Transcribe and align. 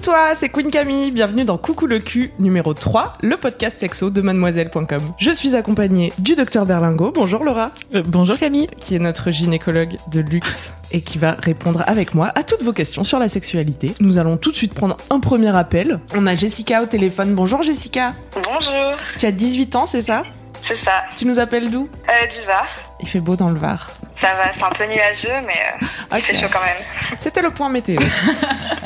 Toi, 0.00 0.34
c'est 0.34 0.48
Queen 0.48 0.70
Camille, 0.70 1.10
bienvenue 1.10 1.44
dans 1.44 1.58
Coucou 1.58 1.86
le 1.86 1.98
cul 1.98 2.30
numéro 2.38 2.72
3, 2.72 3.18
le 3.20 3.36
podcast 3.36 3.76
sexo 3.78 4.08
de 4.08 4.22
mademoiselle.com. 4.22 5.02
Je 5.18 5.30
suis 5.30 5.54
accompagnée 5.54 6.10
du 6.18 6.34
docteur 6.34 6.64
Berlingo, 6.64 7.10
bonjour 7.12 7.44
Laura. 7.44 7.72
Euh, 7.94 8.02
bonjour 8.06 8.38
Camille. 8.38 8.68
Qui 8.78 8.94
est 8.94 8.98
notre 8.98 9.30
gynécologue 9.30 9.96
de 10.10 10.20
luxe 10.20 10.72
et 10.90 11.02
qui 11.02 11.18
va 11.18 11.32
répondre 11.32 11.84
avec 11.86 12.14
moi 12.14 12.32
à 12.34 12.44
toutes 12.44 12.62
vos 12.62 12.72
questions 12.72 13.04
sur 13.04 13.18
la 13.18 13.28
sexualité. 13.28 13.92
Nous 14.00 14.16
allons 14.16 14.38
tout 14.38 14.52
de 14.52 14.56
suite 14.56 14.72
prendre 14.72 14.96
un 15.10 15.20
premier 15.20 15.54
appel. 15.54 16.00
On 16.14 16.26
a 16.26 16.34
Jessica 16.34 16.82
au 16.82 16.86
téléphone, 16.86 17.34
bonjour 17.34 17.62
Jessica. 17.62 18.14
Bonjour, 18.34 18.96
Tu 19.18 19.26
as 19.26 19.32
18 19.32 19.76
ans, 19.76 19.86
c'est 19.86 20.02
ça? 20.02 20.22
C'est 20.62 20.76
ça. 20.76 21.04
Tu 21.16 21.24
nous 21.26 21.38
appelles 21.38 21.70
d'où 21.70 21.88
Euh, 22.08 22.26
du 22.26 22.44
Var. 22.46 22.66
Il 23.00 23.08
fait 23.08 23.20
beau 23.20 23.36
dans 23.36 23.48
le 23.48 23.58
Var. 23.58 23.88
Ça 24.14 24.28
va, 24.34 24.52
c'est 24.52 24.62
un 24.62 24.70
peu 24.70 24.84
nuageux, 24.84 25.40
mais 25.46 25.54
euh, 25.54 25.86
il 26.12 26.16
Ok. 26.18 26.22
fait 26.22 26.34
chaud 26.34 26.48
quand 26.52 26.60
même. 26.60 26.76
C'était 27.18 27.40
le 27.42 27.50
point 27.50 27.68
météo. 27.70 27.98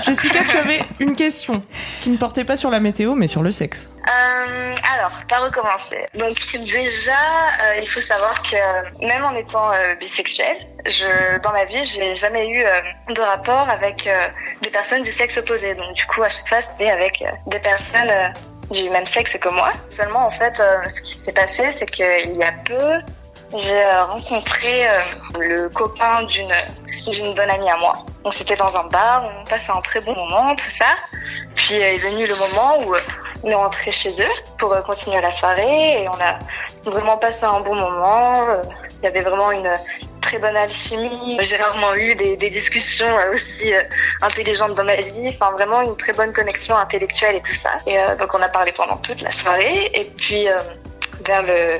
Jessica, 0.04 0.40
tu 0.48 0.56
avais 0.56 0.84
une 1.00 1.14
question 1.16 1.62
qui 2.00 2.10
ne 2.10 2.16
portait 2.16 2.44
pas 2.44 2.56
sur 2.56 2.70
la 2.70 2.78
météo 2.80 3.14
mais 3.14 3.26
sur 3.26 3.42
le 3.42 3.50
sexe. 3.52 3.88
Euh, 4.06 4.74
alors, 4.94 5.12
par 5.28 5.42
recommencer. 5.44 5.98
Donc 6.18 6.36
déjà, 6.52 7.12
euh, 7.12 7.80
il 7.82 7.88
faut 7.88 8.00
savoir 8.02 8.42
que 8.42 9.04
même 9.06 9.24
en 9.24 9.34
étant 9.34 9.72
euh, 9.72 9.94
bisexuelle, 9.96 10.58
je, 10.86 11.38
dans 11.40 11.52
ma 11.52 11.64
vie, 11.64 11.84
j'ai 11.84 12.14
jamais 12.14 12.46
eu 12.50 12.62
euh, 12.64 12.80
de 13.14 13.20
rapport 13.22 13.68
avec 13.70 14.06
euh, 14.06 14.28
des 14.62 14.70
personnes 14.70 15.02
du 15.02 15.10
sexe 15.10 15.38
opposé. 15.38 15.74
Donc 15.74 15.94
du 15.94 16.04
coup, 16.06 16.22
à 16.22 16.28
chaque 16.28 16.46
fois, 16.48 16.60
c'était 16.60 16.90
avec 16.90 17.22
euh, 17.22 17.30
des 17.46 17.58
personnes 17.60 18.10
euh, 18.10 18.28
du 18.70 18.90
même 18.90 19.06
sexe 19.06 19.36
que 19.38 19.48
moi. 19.48 19.72
Seulement, 19.88 20.26
en 20.26 20.30
fait, 20.30 20.58
euh, 20.60 20.88
ce 20.88 21.02
qui 21.02 21.16
s'est 21.16 21.32
passé, 21.32 21.70
c'est 21.72 21.86
qu'il 21.86 22.36
y 22.36 22.42
a 22.42 22.52
peu, 22.64 23.00
j'ai 23.56 23.84
euh, 23.84 24.04
rencontré 24.04 24.88
euh, 24.88 25.00
le 25.38 25.68
copain 25.68 26.22
d'une 26.24 26.52
d'une 27.10 27.34
bonne 27.34 27.50
amie 27.50 27.68
à 27.68 27.76
moi. 27.76 27.94
Donc 28.22 28.32
c'était 28.32 28.56
dans 28.56 28.74
un 28.76 28.84
bar, 28.84 29.28
on 29.40 29.44
passait 29.44 29.72
un 29.72 29.80
très 29.82 30.00
bon 30.00 30.14
moment, 30.14 30.54
tout 30.56 30.70
ça. 30.70 30.86
Puis 31.54 31.74
est 31.74 31.98
venu 31.98 32.26
le 32.26 32.34
moment 32.36 32.78
où 32.80 32.94
on 33.42 33.50
est 33.50 33.54
rentré 33.54 33.92
chez 33.92 34.22
eux 34.22 34.32
pour 34.58 34.74
continuer 34.84 35.20
la 35.20 35.30
soirée 35.30 36.02
et 36.02 36.08
on 36.08 36.14
a 36.14 36.38
vraiment 36.88 37.18
passé 37.18 37.44
un 37.44 37.60
bon 37.60 37.74
moment. 37.74 38.46
Il 39.02 39.04
y 39.04 39.08
avait 39.08 39.20
vraiment 39.20 39.50
une 39.52 39.68
très 40.24 40.38
bonne 40.38 40.56
alchimie. 40.56 41.36
J'ai 41.40 41.56
rarement 41.56 41.94
eu 41.94 42.14
des, 42.14 42.50
discussions 42.50 43.06
euh, 43.18 43.34
aussi 43.34 43.74
euh, 43.74 43.82
intelligentes 44.22 44.74
dans 44.74 44.84
ma 44.84 44.96
vie. 44.96 45.28
Enfin, 45.28 45.50
vraiment 45.52 45.82
une 45.82 45.96
très 45.96 46.12
bonne 46.12 46.32
connexion 46.32 46.76
intellectuelle 46.76 47.36
et 47.36 47.42
tout 47.42 47.52
ça. 47.52 47.72
Et 47.86 47.98
euh, 47.98 48.16
donc 48.16 48.34
on 48.34 48.40
a 48.40 48.48
parlé 48.48 48.72
pendant 48.72 48.96
toute 48.96 49.20
la 49.20 49.32
soirée. 49.32 49.90
Et 49.92 50.04
puis 50.04 50.46
vers 51.26 51.42
le, 51.42 51.78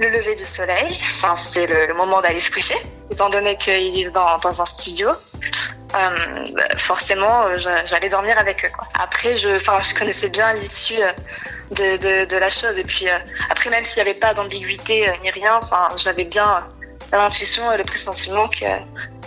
le 0.00 0.08
lever 0.10 0.34
du 0.34 0.44
soleil, 0.44 0.98
enfin 1.12 1.34
c'était 1.36 1.66
le, 1.66 1.94
moment 1.94 2.20
d'aller 2.20 2.40
se 2.40 2.50
coucher, 2.50 2.76
étant 3.10 3.28
donné 3.30 3.56
qu'ils 3.56 3.92
vivent 3.92 4.12
dans, 4.12 4.60
un 4.60 4.66
studio. 4.66 5.08
Forcément, 6.76 7.56
j'a- 7.56 7.84
j'allais 7.86 8.10
dormir 8.10 8.38
avec 8.38 8.64
eux. 8.64 8.70
Après, 8.94 9.36
je, 9.38 9.58
je 9.58 9.94
connaissais 9.98 10.28
bien 10.28 10.52
l'issue 10.54 11.00
de, 11.70 12.38
la 12.38 12.50
chose. 12.50 12.76
Et 12.76 12.84
puis, 12.84 13.06
après, 13.50 13.70
même 13.70 13.84
s'il 13.84 14.02
n'y 14.02 14.08
avait 14.08 14.20
pas 14.20 14.34
d'ambiguïté 14.34 15.10
ni 15.22 15.30
rien, 15.30 15.54
enfin, 15.62 15.88
j'avais 15.96 16.24
bien 16.24 16.68
euh, 17.12 17.16
l'intuition 17.16 17.70
et 17.72 17.76
le 17.78 17.84
pressentiment 17.84 18.48
que, 18.48 18.64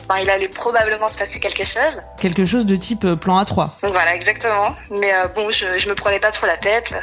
enfin, 0.08 0.20
il 0.22 0.30
allait 0.30 0.48
probablement 0.50 1.08
se 1.08 1.18
passer 1.18 1.40
quelque 1.40 1.64
chose. 1.64 2.02
Quelque 2.20 2.46
chose 2.46 2.66
de 2.66 2.76
type 2.76 3.04
euh, 3.06 3.16
plan 3.16 3.42
A3. 3.42 3.70
Donc 3.82 3.92
voilà, 3.94 4.16
exactement. 4.16 4.76
Mais 4.90 5.14
euh, 5.14 5.28
bon, 5.28 5.50
je, 5.52 5.78
je 5.78 5.90
me 5.90 5.96
prenais 5.96 6.20
pas 6.20 6.32
trop 6.32 6.46
la 6.48 6.58
tête. 6.58 6.94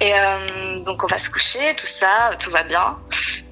Et 0.00 0.12
euh, 0.14 0.78
donc 0.80 1.02
on 1.04 1.06
va 1.06 1.18
se 1.18 1.28
coucher, 1.30 1.74
tout 1.76 1.86
ça, 1.86 2.30
tout 2.38 2.50
va 2.50 2.62
bien. 2.62 2.98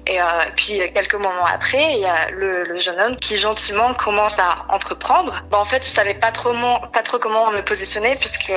Et 0.07 0.19
euh, 0.19 0.25
puis 0.55 0.81
quelques 0.95 1.13
moments 1.13 1.45
après, 1.45 1.93
il 1.93 1.99
y 1.99 2.05
a 2.05 2.31
le, 2.31 2.63
le 2.63 2.79
jeune 2.79 2.99
homme 2.99 3.15
qui 3.17 3.37
gentiment 3.37 3.93
commence 3.93 4.33
à 4.39 4.65
entreprendre. 4.73 5.43
Bah, 5.51 5.59
en 5.59 5.65
fait, 5.65 5.83
je 5.85 5.89
savais 5.89 6.15
pas 6.15 6.31
trop, 6.31 6.53
mon- 6.53 6.79
pas 6.91 7.03
trop 7.03 7.19
comment 7.19 7.51
me 7.51 7.61
positionner 7.61 8.15
puisque 8.15 8.51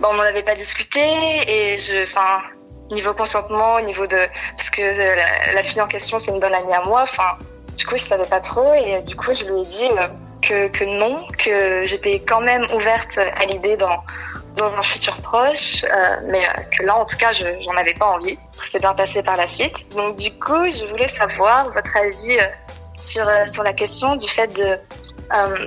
bah, 0.00 0.08
on 0.10 0.14
n'en 0.14 0.22
avait 0.22 0.42
pas 0.42 0.54
discuté 0.54 1.02
et 1.46 1.76
je, 1.76 2.04
enfin, 2.04 2.40
niveau 2.90 3.12
consentement, 3.14 3.76
au 3.76 3.80
niveau 3.80 4.06
de, 4.06 4.26
parce 4.56 4.70
que 4.70 4.82
euh, 4.82 5.22
la, 5.54 5.62
fille 5.62 5.80
en 5.80 5.86
question 5.86 6.18
c'est 6.18 6.30
une 6.30 6.40
bonne 6.40 6.54
amie 6.54 6.74
à 6.74 6.82
moi. 6.82 7.02
Enfin, 7.02 7.38
du 7.76 7.86
coup, 7.86 7.96
je 7.96 8.02
savais 8.02 8.26
pas 8.26 8.40
trop 8.40 8.74
et 8.74 8.96
euh, 8.96 9.00
du 9.02 9.16
coup, 9.16 9.34
je 9.34 9.44
lui 9.44 9.62
ai 9.62 9.64
dit 9.64 9.88
euh, 10.50 10.68
que, 10.68 10.84
non, 10.84 11.22
que 11.38 11.84
j'étais 11.84 12.20
quand 12.20 12.40
même 12.40 12.66
ouverte 12.72 13.18
à 13.18 13.44
l'idée 13.46 13.76
dans 13.76 14.02
dans 14.56 14.74
un 14.74 14.82
futur 14.82 15.16
proche, 15.18 15.84
mais 16.26 16.42
que 16.76 16.82
là, 16.82 16.96
en 16.96 17.04
tout 17.04 17.16
cas, 17.16 17.30
je 17.32 17.44
j'en 17.60 17.76
avais 17.76 17.94
pas 17.94 18.06
envie. 18.06 18.36
C'est 18.64 18.80
bien 18.80 18.94
passé 18.94 19.22
par 19.22 19.36
la 19.36 19.46
suite. 19.46 19.94
Donc, 19.94 20.16
du 20.16 20.30
coup, 20.38 20.68
je 20.68 20.86
voulais 20.86 21.06
savoir 21.06 21.72
votre 21.72 21.96
avis 21.96 22.38
sur 23.00 23.24
sur 23.46 23.62
la 23.62 23.72
question 23.72 24.16
du 24.16 24.28
fait 24.28 24.48
de, 24.48 24.76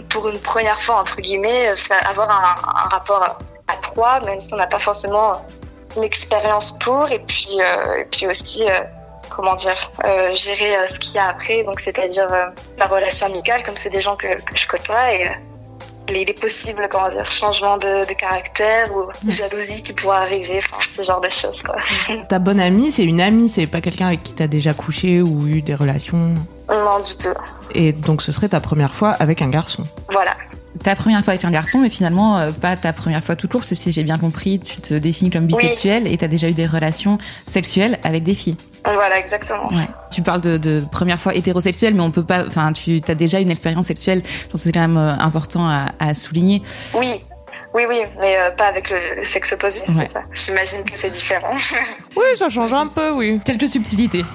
pour 0.10 0.28
une 0.28 0.40
première 0.40 0.80
fois 0.82 0.96
entre 0.96 1.16
guillemets, 1.22 1.74
avoir 2.06 2.30
un 2.30 2.90
rapport 2.90 3.38
à 3.68 3.76
trois, 3.78 4.20
même 4.22 4.42
si 4.42 4.54
on 4.54 4.58
n'a 4.58 4.68
pas 4.68 4.80
forcément 4.80 5.34
l'expérience 6.00 6.78
pour, 6.80 7.12
et 7.12 7.20
puis 7.20 7.58
euh, 7.60 8.02
et 8.02 8.06
puis 8.06 8.28
aussi 8.28 8.64
euh, 8.64 8.82
comment 9.30 9.56
dire, 9.56 9.92
euh, 10.06 10.34
gérer 10.34 10.76
euh, 10.76 10.88
ce 10.88 11.00
qu'il 11.00 11.16
y 11.16 11.18
a 11.18 11.28
après, 11.28 11.64
donc 11.64 11.80
c'est-à-dire 11.80 12.32
euh, 12.32 12.46
la 12.78 12.86
relation 12.86 13.26
amicale, 13.26 13.64
comme 13.64 13.78
c'est 13.78 13.90
des 13.90 14.02
gens 14.02 14.16
que, 14.16 14.28
que 14.28 14.56
je 14.56 14.68
côtoie 14.68 15.14
et 15.14 15.30
les, 16.10 16.26
les 16.26 16.34
possibles 16.34 16.88
comment 16.92 17.08
dire, 17.10 17.26
changements 17.26 17.78
de, 17.78 18.08
de 18.08 18.14
caractère 18.14 18.90
ou 18.96 19.06
jalousie 19.30 19.82
qui 19.82 19.94
pourrait 19.94 20.18
arriver, 20.18 20.60
enfin 20.60 20.78
ce 20.82 21.02
genre 21.02 21.22
de 21.22 21.30
choses 21.30 21.62
quoi. 21.64 21.76
Ta 22.30 22.40
bonne 22.40 22.60
amie, 22.60 22.92
c'est 22.92 23.06
une 23.06 23.22
amie, 23.22 23.50
c'est 23.50 23.68
pas 23.68 23.82
quelqu'un 23.82 24.08
avec 24.08 24.24
qui 24.24 24.34
t'as 24.34 24.48
déjà 24.48 24.74
couché 24.74 25.22
ou 25.22 25.48
eu 25.48 25.62
des 25.62 25.76
relations? 25.76 26.34
non 26.70 27.00
du 27.00 27.16
tout. 27.18 27.38
Et 27.76 27.92
donc 27.92 28.22
ce 28.22 28.32
serait 28.32 28.50
ta 28.50 28.60
première 28.60 28.94
fois 28.96 29.12
avec 29.12 29.42
un 29.42 29.50
garçon? 29.50 29.84
Voilà. 30.12 30.36
Ta 30.84 30.96
première 30.96 31.24
fois 31.24 31.34
avec 31.34 31.46
un 31.46 31.52
garçon, 31.52 31.80
mais 31.80 31.90
finalement 31.90 32.38
euh, 32.38 32.52
pas 32.52 32.76
ta 32.76 32.94
première 32.94 33.24
fois 33.24 33.36
tout 33.36 33.48
court, 33.48 33.62
parce 33.62 33.70
que 33.70 33.76
si 33.76 33.92
j'ai 33.92 34.04
bien 34.04 34.18
compris, 34.18 34.60
tu 34.60 34.82
te 34.82 34.94
définis 34.96 35.30
comme 35.30 35.46
bisexuel 35.46 36.08
et 36.08 36.18
t'as 36.18 36.28
déjà 36.28 36.50
eu 36.50 36.54
des 36.54 36.66
relations 36.66 37.18
sexuelles 37.48 38.00
avec 38.04 38.24
des 38.24 38.34
filles. 38.34 38.58
Voilà, 38.84 39.20
exactement. 39.20 39.68
Ouais. 39.70 39.88
Tu 40.12 40.22
parles 40.22 40.42
de, 40.42 40.58
de 40.58 40.82
première 40.92 41.20
fois 41.20 41.36
hétérosexuelle, 41.36 41.94
mais 41.94 42.02
on 42.02 42.12
peut 42.12 42.24
pas. 42.26 42.46
Enfin, 42.48 42.74
tu 42.74 43.02
as 43.08 43.16
déjà 43.16 43.40
une 43.40 43.52
expérience 43.52 43.86
sexuelle. 43.88 44.24
Je 44.26 44.48
pense 44.48 44.62
que 44.62 44.70
c'est 44.70 44.72
quand 44.74 44.82
même 44.82 44.98
euh, 44.98 45.14
important 45.20 45.68
à, 45.70 45.92
à 46.00 46.14
souligner. 46.14 46.62
Oui. 46.96 47.22
Oui, 47.76 47.86
oui, 47.90 48.02
mais 48.20 48.38
euh, 48.38 48.52
pas 48.52 48.68
avec 48.68 48.92
le, 48.92 48.98
le 49.16 49.24
sexe 49.24 49.52
opposé, 49.54 49.80
Ouais. 49.88 49.94
c'est 49.96 50.06
ça. 50.06 50.22
J'imagine 50.32 50.84
que 50.84 50.96
c'est 50.96 51.10
différent. 51.10 51.56
Oui, 52.16 52.24
ça 52.38 52.50
change 52.50 52.74
un 52.74 52.88
peu, 52.88 53.12
oui. 53.16 53.40
Quelques 53.46 53.68
subtilités. 53.70 54.24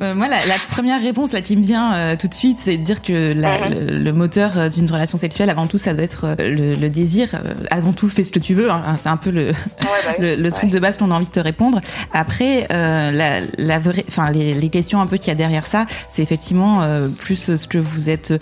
Euh, 0.00 0.14
moi, 0.14 0.26
la, 0.28 0.36
la 0.46 0.54
première 0.70 1.00
réponse 1.02 1.32
là 1.32 1.42
qui 1.42 1.54
me 1.56 1.62
vient 1.62 1.92
euh, 1.94 2.16
tout 2.16 2.28
de 2.28 2.34
suite, 2.34 2.58
c'est 2.60 2.76
de 2.78 2.82
dire 2.82 3.02
que 3.02 3.32
la- 3.34 3.68
le, 3.68 3.96
le 3.96 4.12
moteur 4.12 4.52
euh, 4.56 4.68
d'une 4.70 4.90
relation 4.90 5.18
sexuelle, 5.18 5.50
avant 5.50 5.66
tout, 5.66 5.76
ça 5.78 5.92
doit 5.92 6.02
être 6.02 6.34
le, 6.38 6.74
le 6.74 6.88
désir. 6.90 7.28
Avant 7.70 7.92
tout, 7.92 8.08
fais 8.08 8.24
ce 8.24 8.32
que 8.32 8.38
tu 8.38 8.54
veux. 8.54 8.70
hein. 8.70 8.94
C'est 8.96 9.08
un 9.10 9.16
peu 9.18 9.30
le, 9.30 9.48
ouais, 9.48 9.52
bah, 9.82 10.12
oui. 10.18 10.24
le, 10.24 10.36
le 10.36 10.52
truc 10.52 10.70
de 10.70 10.78
base 10.78 10.96
qu'on 10.96 11.10
a 11.10 11.14
envie 11.14 11.26
de 11.26 11.30
te 11.30 11.40
répondre. 11.40 11.80
Après, 12.12 12.66
euh, 12.72 13.10
la, 13.10 13.40
la 13.58 13.78
vraie, 13.78 14.04
enfin 14.08 14.30
les, 14.30 14.54
les 14.54 14.68
questions 14.70 15.00
un 15.00 15.06
peu 15.06 15.18
qu'il 15.18 15.28
y 15.28 15.32
a 15.32 15.34
derrière 15.34 15.66
ça, 15.66 15.84
c'est 16.08 16.22
effectivement 16.22 16.82
euh, 16.82 17.08
plus 17.08 17.56
ce 17.56 17.66
que 17.66 17.78
vous 17.78 18.08
êtes 18.08 18.32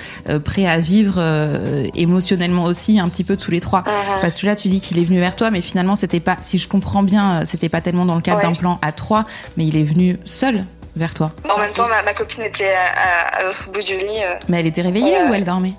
prêt 0.45 0.67
à 0.67 0.79
vivre 0.79 1.15
euh, 1.19 1.87
émotionnellement 1.95 2.65
aussi, 2.65 3.01
un 3.01 3.09
petit 3.09 3.25
peu 3.25 3.37
tous 3.37 3.51
les 3.51 3.61
trois. 3.61 3.83
Parce 4.21 4.37
que 4.37 4.47
là, 4.47 4.55
tu 4.55 4.69
dis 4.69 4.81
qu'il 4.81 4.99
est 4.99 5.05
venu 5.05 5.19
vers 5.19 5.35
toi, 5.37 5.51
mais 5.51 5.61
finalement, 5.63 5.97
c'était 5.97 6.21
pas, 6.21 6.37
si 6.41 6.59
je 6.59 6.69
comprends 6.69 7.03
bien, 7.03 7.43
c'était 7.45 7.69
pas 7.69 7.81
dans 7.93 8.15
le 8.15 8.21
cadre 8.21 8.39
Ouais. 8.39 8.43
d'un 8.45 8.55
plan 8.55 8.79
à 8.83 8.93
trois, 8.93 9.25
mais 9.57 9.67
il 9.67 9.77
est 9.77 9.83
venu 9.85 10.19
seul 10.25 10.65
vers 10.97 11.15
toi. 11.15 11.31
En 11.49 11.59
même 11.59 11.73
temps, 11.73 11.87
ma, 11.89 12.03
ma 12.03 12.13
copine 12.15 12.43
était 12.45 12.73
à, 12.75 13.37
à- 13.37 13.37
à 13.39 13.43
l'autre 13.45 13.71
bout 13.73 13.83
du 13.83 13.97
lit. 13.97 14.23
euh. 14.23 14.35
Mais 14.49 14.61
elle 14.61 14.67
était 14.67 14.83
réveillée 14.83 15.17
ou 15.29 15.35
elle 15.35 15.45
dormait? 15.45 15.75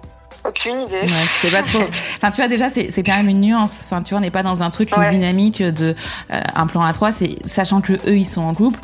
Aucune 0.47 0.79
idée. 0.81 1.01
Ouais, 1.01 1.07
c'est 1.27 1.51
pas 1.51 1.61
trop. 1.63 1.83
Enfin, 2.17 2.31
tu 2.31 2.37
vois, 2.37 2.47
déjà, 2.47 2.69
c'est 2.69 2.91
c'est 2.91 3.03
quand 3.03 3.15
même 3.17 3.27
une 3.27 3.41
nuance. 3.41 3.81
Enfin, 3.85 4.01
tu 4.01 4.11
vois, 4.11 4.19
on 4.19 4.21
n'est 4.21 4.31
pas 4.31 4.41
dans 4.43 4.63
un 4.63 4.69
truc, 4.69 4.89
une 4.95 5.03
Ouais. 5.03 5.09
dynamique 5.09 5.61
de 5.61 5.93
euh, 6.33 6.41
un 6.55 6.65
plan 6.65 6.81
à 6.81 6.93
trois. 6.93 7.11
C'est 7.11 7.35
sachant 7.45 7.81
que 7.81 7.91
eux, 7.93 8.15
ils 8.17 8.25
sont 8.25 8.41
en 8.41 8.53
couple. 8.53 8.79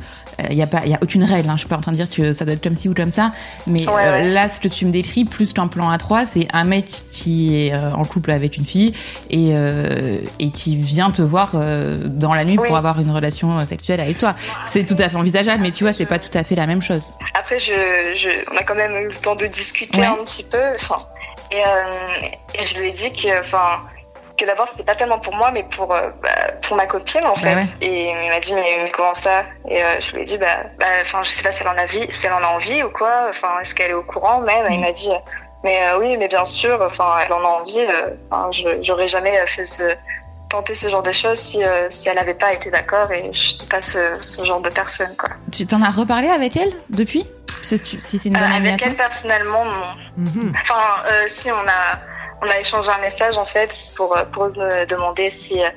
Il 0.49 0.57
y 0.57 0.61
a 0.61 0.67
pas, 0.67 0.81
il 0.85 0.91
y 0.91 0.93
a 0.93 0.99
aucune 1.01 1.23
règle. 1.23 1.49
Hein. 1.49 1.53
Je 1.55 1.59
suis 1.61 1.69
pas 1.69 1.77
en 1.77 1.81
train 1.81 1.91
de 1.91 1.97
dire 1.97 2.09
que 2.09 2.33
ça 2.33 2.43
doit 2.45 2.53
être 2.53 2.63
comme 2.63 2.75
ci 2.75 2.89
ou 2.89 2.93
comme 2.93 3.11
ça. 3.11 3.31
Mais 3.67 3.87
Ouais, 3.87 3.93
euh, 4.03 4.11
ouais. 4.11 4.29
là, 4.29 4.49
ce 4.49 4.59
que 4.59 4.67
tu 4.67 4.85
me 4.85 4.91
décris, 4.91 5.23
plus 5.25 5.53
qu'un 5.53 5.67
plan 5.67 5.89
à 5.89 5.97
trois, 5.97 6.25
c'est 6.25 6.47
un 6.53 6.63
mec 6.65 6.85
qui 7.11 7.55
est 7.67 7.73
euh, 7.73 7.91
en 7.93 8.03
couple 8.05 8.31
avec 8.31 8.57
une 8.57 8.65
fille 8.65 8.93
et 9.29 9.51
euh, 9.55 10.19
et 10.39 10.51
qui 10.51 10.75
vient 10.77 11.11
te 11.11 11.21
voir 11.21 11.51
euh, 11.55 12.03
dans 12.07 12.33
la 12.33 12.43
nuit 12.45 12.57
Oui. 12.59 12.67
pour 12.67 12.77
avoir 12.77 12.99
une 12.99 13.11
relation 13.11 13.57
euh, 13.59 13.65
sexuelle 13.65 14.01
avec 14.01 14.17
toi. 14.17 14.35
C'est 14.65 14.85
tout 14.85 14.95
à 14.99 15.09
fait 15.09 15.15
envisageable, 15.17 15.61
mais 15.63 15.71
tu 15.71 15.83
vois, 15.83 15.93
c'est 15.93 16.05
pas 16.05 16.19
tout 16.19 16.35
à 16.37 16.43
fait 16.43 16.55
la 16.55 16.67
même 16.67 16.81
chose. 16.81 17.03
Après, 17.33 17.59
je, 17.59 17.71
je, 18.15 18.29
on 18.53 18.57
a 18.57 18.63
quand 18.63 18.75
même 18.75 18.91
eu 19.05 19.07
le 19.09 19.15
temps 19.15 19.35
de 19.35 19.45
discuter 19.47 19.99
Ouais. 19.99 20.05
un 20.07 20.23
petit 20.25 20.43
peu. 20.43 20.57
Enfin, 20.75 20.97
et, 21.51 21.55
euh, 21.57 22.59
et 22.61 22.67
je 22.67 22.77
lui 22.79 22.89
ai 22.89 22.91
dit 22.91 23.11
que, 23.13 23.39
enfin, 23.39 23.81
que 24.37 24.45
d'abord 24.45 24.67
c'était 24.69 24.83
pas 24.83 24.95
tellement 24.95 25.19
pour 25.19 25.33
moi, 25.35 25.51
mais 25.51 25.63
pour 25.63 25.93
euh, 25.93 26.09
bah, 26.21 26.29
pour 26.61 26.75
ma 26.77 26.87
copine 26.87 27.25
en 27.25 27.33
Bah 27.33 27.39
fait. 27.41 27.55
ouais. 27.55 27.65
Et 27.81 28.09
il 28.09 28.29
m'a 28.29 28.39
dit 28.39 28.53
mais, 28.53 28.79
mais 28.83 28.89
comment 28.91 29.13
ça? 29.13 29.43
Et 29.69 29.83
euh, 29.83 29.99
je 29.99 30.11
lui 30.13 30.21
ai 30.21 30.25
dit 30.25 30.37
bah, 30.37 30.57
bah, 30.79 30.85
enfin, 31.01 31.23
je 31.23 31.29
sais 31.29 31.41
pas 31.43 31.51
si 31.51 31.61
elle 31.61 31.67
en 31.69 31.77
a 31.77 31.85
vie, 31.85 32.05
si 32.11 32.25
elle 32.25 32.33
en 32.33 32.43
a 32.43 32.47
envie 32.47 32.83
ou 32.83 32.89
quoi. 32.89 33.27
Enfin, 33.29 33.59
est-ce 33.61 33.73
qu'elle 33.75 33.91
est 33.91 33.93
au 33.95 34.03
courant 34.03 34.41
même? 34.41 34.65
Il 34.71 34.79
m'a 34.81 34.91
dit 34.91 35.09
euh, 35.09 35.15
mais 35.63 35.87
euh, 35.87 35.97
oui, 35.99 36.15
mais 36.17 36.27
bien 36.27 36.45
sûr. 36.45 36.79
Enfin, 36.81 37.15
elle 37.25 37.33
en 37.33 37.39
a 37.39 37.47
envie. 37.61 37.85
je- 38.51 38.81
j'aurais 38.83 39.07
jamais 39.07 39.45
fait 39.47 39.65
ce 39.65 39.83
tenter 40.49 40.75
ce 40.75 40.87
genre 40.89 41.01
de 41.03 41.11
choses 41.11 41.39
si 41.39 41.63
si 41.89 42.07
elle 42.07 42.17
avait 42.19 42.35
pas 42.35 42.53
été 42.53 42.69
d'accord 42.69 43.11
et 43.11 43.29
je 43.33 43.39
suis 43.55 43.67
pas 43.67 43.81
ce, 43.81 44.13
ce 44.21 44.45
genre 44.45 44.59
de 44.61 44.69
personne 44.69 45.13
quoi. 45.17 45.29
Tu 45.51 45.65
t'en 45.65 45.81
as 45.81 45.89
reparlé 45.89 46.27
avec 46.29 46.55
elle 46.55 46.71
depuis? 46.89 47.25
Si 47.63 47.77
c'est 47.79 48.25
une 48.25 48.33
bonne 48.33 48.43
amie 48.43 48.67
avec 48.69 48.81
elle 48.85 48.95
personnellement 48.95 49.65
non. 49.65 49.85
Mhm. 50.17 50.53
Enfin, 50.61 50.81
si 51.27 51.51
on 51.51 51.55
a, 51.67 51.97
on 52.41 52.49
a 52.49 52.59
échangé 52.59 52.89
un 52.91 52.97
message 52.99 53.37
en 53.37 53.45
fait 53.45 53.73
pour, 53.95 54.15
euh, 54.15 54.23
pour 54.25 54.45
me 54.47 54.85
demander 54.85 55.29
si 55.29 55.63
euh, 55.63 55.69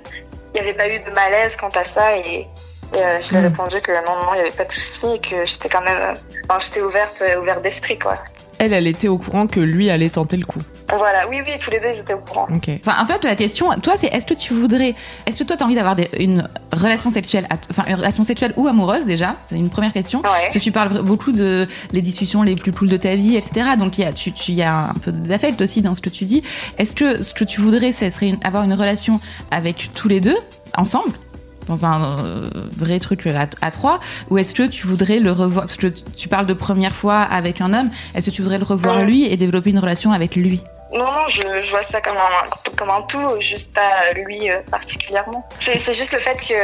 il 0.54 0.60
n'y 0.62 0.68
avait 0.68 0.74
pas 0.74 0.88
eu 0.88 0.98
de 1.00 1.10
malaise 1.10 1.56
quant 1.56 1.68
à 1.70 1.84
ça 1.84 2.16
et, 2.16 2.48
et, 2.94 2.96
euh, 2.96 3.20
je 3.20 3.28
lui 3.30 3.36
ai 3.36 3.40
Mm. 3.40 3.44
répondu 3.44 3.80
que 3.80 3.92
non, 4.06 4.16
non, 4.16 4.32
il 4.32 4.36
n'y 4.36 4.40
avait 4.40 4.50
pas 4.56 4.64
de 4.64 4.72
souci 4.72 5.06
et 5.14 5.20
que 5.20 5.44
j'étais 5.44 5.68
quand 5.68 5.82
même, 5.82 6.00
euh, 6.00 6.14
enfin, 6.48 6.58
j'étais 6.60 6.80
ouverte, 6.80 7.22
ouverte 7.40 7.62
d'esprit 7.62 7.98
quoi. 7.98 8.18
Elle, 8.58 8.72
elle 8.72 8.86
était 8.88 9.08
au 9.08 9.18
courant 9.18 9.46
que 9.46 9.60
lui 9.60 9.88
allait 9.88 10.08
tenter 10.08 10.36
le 10.36 10.44
coup. 10.44 10.58
Voilà, 10.88 11.28
oui, 11.28 11.36
oui, 11.46 11.52
tous 11.60 11.70
les 11.70 11.78
deux 11.80 11.88
ils 11.94 12.00
étaient 12.00 12.14
au 12.14 12.18
courant. 12.18 12.46
Ok. 12.54 12.70
Enfin, 12.84 12.96
en 13.02 13.06
fait, 13.06 13.24
la 13.24 13.36
question, 13.36 13.68
toi, 13.82 13.94
c'est 13.96 14.06
est-ce 14.08 14.26
que 14.26 14.34
tu 14.34 14.52
voudrais, 14.54 14.94
est-ce 15.26 15.38
que 15.38 15.44
toi, 15.44 15.56
t'as 15.56 15.64
envie 15.64 15.74
d'avoir 15.74 15.94
des- 15.94 16.08
une 16.18 16.48
relation 16.72 17.10
sexuelle, 17.10 17.46
enfin, 17.70 17.84
une 17.88 17.94
relation 17.94 18.24
sexuelle 18.24 18.52
ou 18.56 18.66
amoureuse 18.66 19.04
déjà? 19.04 19.36
C'est 19.44 19.56
une 19.56 19.70
première 19.70 19.92
question. 19.92 20.20
Ouais. 20.20 20.24
Parce 20.42 20.54
que 20.54 20.58
tu 20.58 20.72
parles 20.72 21.02
beaucoup 21.02 21.30
de 21.30 21.66
les 21.92 22.00
discussions 22.00 22.42
les 22.42 22.54
plus 22.54 22.72
cool 22.72 22.88
de 22.88 22.96
ta 22.96 23.14
vie, 23.16 23.36
etc. 23.36 23.70
Donc, 23.78 23.98
il 23.98 24.00
y 24.00 24.04
a, 24.04 24.12
tu, 24.12 24.32
y 24.52 24.62
a 24.62 24.88
un 24.90 24.94
peu 24.94 25.12
d'affect 25.12 25.60
aussi 25.62 25.82
dans 25.82 25.94
ce 25.94 26.00
que 26.00 26.10
tu 26.10 26.24
dis. 26.24 26.42
Est-ce 26.78 26.96
que 26.96 27.22
ce 27.22 27.34
que 27.34 27.44
tu 27.44 27.60
voudrais, 27.60 27.92
ce 27.92 28.08
serait 28.10 28.28
une- 28.30 28.38
avoir 28.42 28.64
une 28.64 28.72
relation 28.74 29.20
avec 29.50 29.90
tous 29.94 30.08
les 30.08 30.20
deux, 30.20 30.36
ensemble? 30.76 31.10
Dans 31.68 31.84
un 31.86 32.18
euh, 32.18 32.50
vrai 32.76 32.98
truc 32.98 33.26
à, 33.26 33.46
à 33.60 33.70
trois 33.70 34.00
ou 34.30 34.38
est-ce 34.38 34.54
que 34.54 34.64
tu 34.64 34.86
voudrais 34.86 35.20
le 35.20 35.32
revoir 35.32 35.66
parce 35.66 35.76
que 35.76 35.86
tu 35.86 36.28
parles 36.28 36.46
de 36.46 36.54
première 36.54 36.94
fois 36.96 37.20
avec 37.20 37.60
un 37.60 37.72
homme 37.72 37.90
est-ce 38.14 38.30
que 38.30 38.34
tu 38.34 38.42
voudrais 38.42 38.58
le 38.58 38.64
revoir 38.64 39.02
lui 39.04 39.24
et 39.30 39.36
développer 39.36 39.70
une 39.70 39.78
relation 39.78 40.12
avec 40.12 40.34
lui? 40.36 40.62
Non, 40.92 41.04
non, 41.04 41.28
je, 41.28 41.42
je 41.60 41.70
vois 41.70 41.82
ça 41.82 42.00
comme 42.00 42.16
un, 42.16 42.70
comme 42.76 42.88
un 42.90 43.02
tout, 43.02 43.40
juste 43.40 43.74
pas 43.74 44.12
lui 44.14 44.50
euh, 44.50 44.60
particulièrement. 44.70 45.46
C'est 45.60 45.92
juste 45.92 46.14
le 46.14 46.18
fait 46.18 46.40
que, 46.40 46.54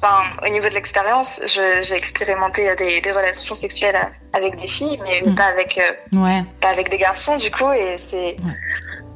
enfin, 0.00 0.22
au 0.46 0.48
niveau 0.48 0.68
de 0.68 0.74
l'expérience, 0.74 1.40
j'ai 1.44 1.94
expérimenté 1.94 2.72
des, 2.76 3.00
des 3.00 3.10
relations 3.10 3.56
sexuelles 3.56 3.98
avec 4.32 4.54
des 4.60 4.68
filles, 4.68 5.00
mais 5.02 5.28
Mm. 5.28 5.34
pas 5.34 5.46
avec, 5.46 5.78
euh, 5.78 6.18
ouais 6.20 6.44
pas 6.60 6.68
avec 6.68 6.88
des 6.88 6.98
garçons 6.98 7.36
du 7.36 7.50
coup, 7.50 7.70
et 7.72 7.96
c'est. 7.96 8.36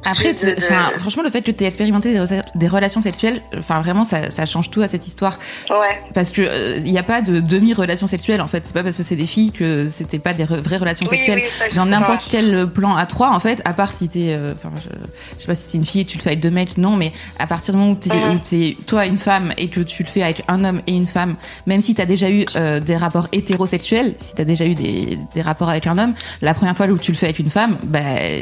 Après, 0.04 0.32
de- 0.32 0.56
franchement, 0.98 1.22
le 1.22 1.30
fait 1.30 1.42
que 1.42 1.50
tu 1.50 1.64
aies 1.64 1.66
expérimenté 1.66 2.12
des, 2.12 2.18
re- 2.20 2.44
des 2.54 2.68
relations 2.68 3.00
sexuelles, 3.00 3.42
enfin, 3.58 3.80
vraiment, 3.80 4.04
ça, 4.04 4.30
ça 4.30 4.46
change 4.46 4.70
tout 4.70 4.80
à 4.80 4.88
cette 4.88 5.06
histoire. 5.06 5.38
Ouais. 5.70 5.76
Parce 6.14 6.30
que 6.32 6.40
euh, 6.42 6.76
il 6.78 6.90
n'y 6.90 6.98
a 6.98 7.02
pas 7.02 7.20
de 7.20 7.40
demi-relation 7.40 8.06
sexuelle, 8.06 8.40
en 8.40 8.46
fait. 8.46 8.64
C'est 8.64 8.72
pas 8.72 8.82
parce 8.84 8.96
que 8.96 9.02
c'est 9.02 9.16
des 9.16 9.26
filles 9.26 9.52
que 9.52 9.88
c'était 9.90 10.18
pas 10.20 10.32
des 10.34 10.44
re- 10.44 10.60
vraies 10.60 10.76
relations 10.78 11.06
Oui, 11.10 11.16
sexuelles. 11.18 11.42
oui, 11.42 11.76
Dans 11.76 11.84
n'importe 11.84 12.26
quel 12.30 12.66
plan 12.68 12.96
à 12.96 13.06
trois, 13.06 13.30
en 13.34 13.40
fait, 13.40 13.60
à 13.64 13.72
part 13.72 13.92
si 13.92 14.08
t'es, 14.08 14.28
euh, 14.34 14.54
je, 14.76 14.88
je 15.36 15.40
sais 15.42 15.46
pas 15.46 15.54
si 15.54 15.72
t'es 15.72 15.78
une 15.78 15.84
fille 15.84 16.00
et 16.02 16.04
que 16.04 16.10
tu 16.10 16.18
le 16.18 16.22
fais 16.22 16.30
avec 16.30 16.40
deux 16.40 16.50
mecs, 16.50 16.78
non, 16.78 16.96
mais 16.96 17.12
à 17.38 17.46
partir 17.46 17.74
du 17.74 17.80
moment 17.80 17.92
où 17.92 17.96
t'es, 17.96 18.10
t'es 18.48 18.76
toi 18.86 19.04
une 19.04 19.18
femme 19.18 19.52
et 19.58 19.68
que 19.68 19.80
tu 19.80 20.04
le 20.04 20.08
fais 20.08 20.22
avec 20.22 20.42
un 20.48 20.64
homme 20.64 20.80
et 20.86 20.92
une 20.92 21.06
femme, 21.06 21.34
même 21.66 21.80
si 21.80 21.94
t'as 21.94 22.06
déjà 22.06 22.30
eu 22.30 22.44
euh, 22.56 22.78
des 22.80 22.96
rapports 22.96 23.26
hétérosexuels, 23.32 24.14
si 24.16 24.34
t'as 24.34 24.44
déjà 24.44 24.64
eu 24.64 24.74
des, 24.74 25.18
des 25.34 25.42
rapports 25.42 25.68
avec 25.70 25.86
un 25.86 25.98
homme, 25.98 26.14
la 26.40 26.54
première 26.54 26.76
fois 26.76 26.86
où 26.86 26.96
tu 26.98 27.10
le 27.12 27.16
fais 27.16 27.26
avec 27.26 27.40
une 27.40 27.50
femme, 27.50 27.76
bah, 27.82 27.98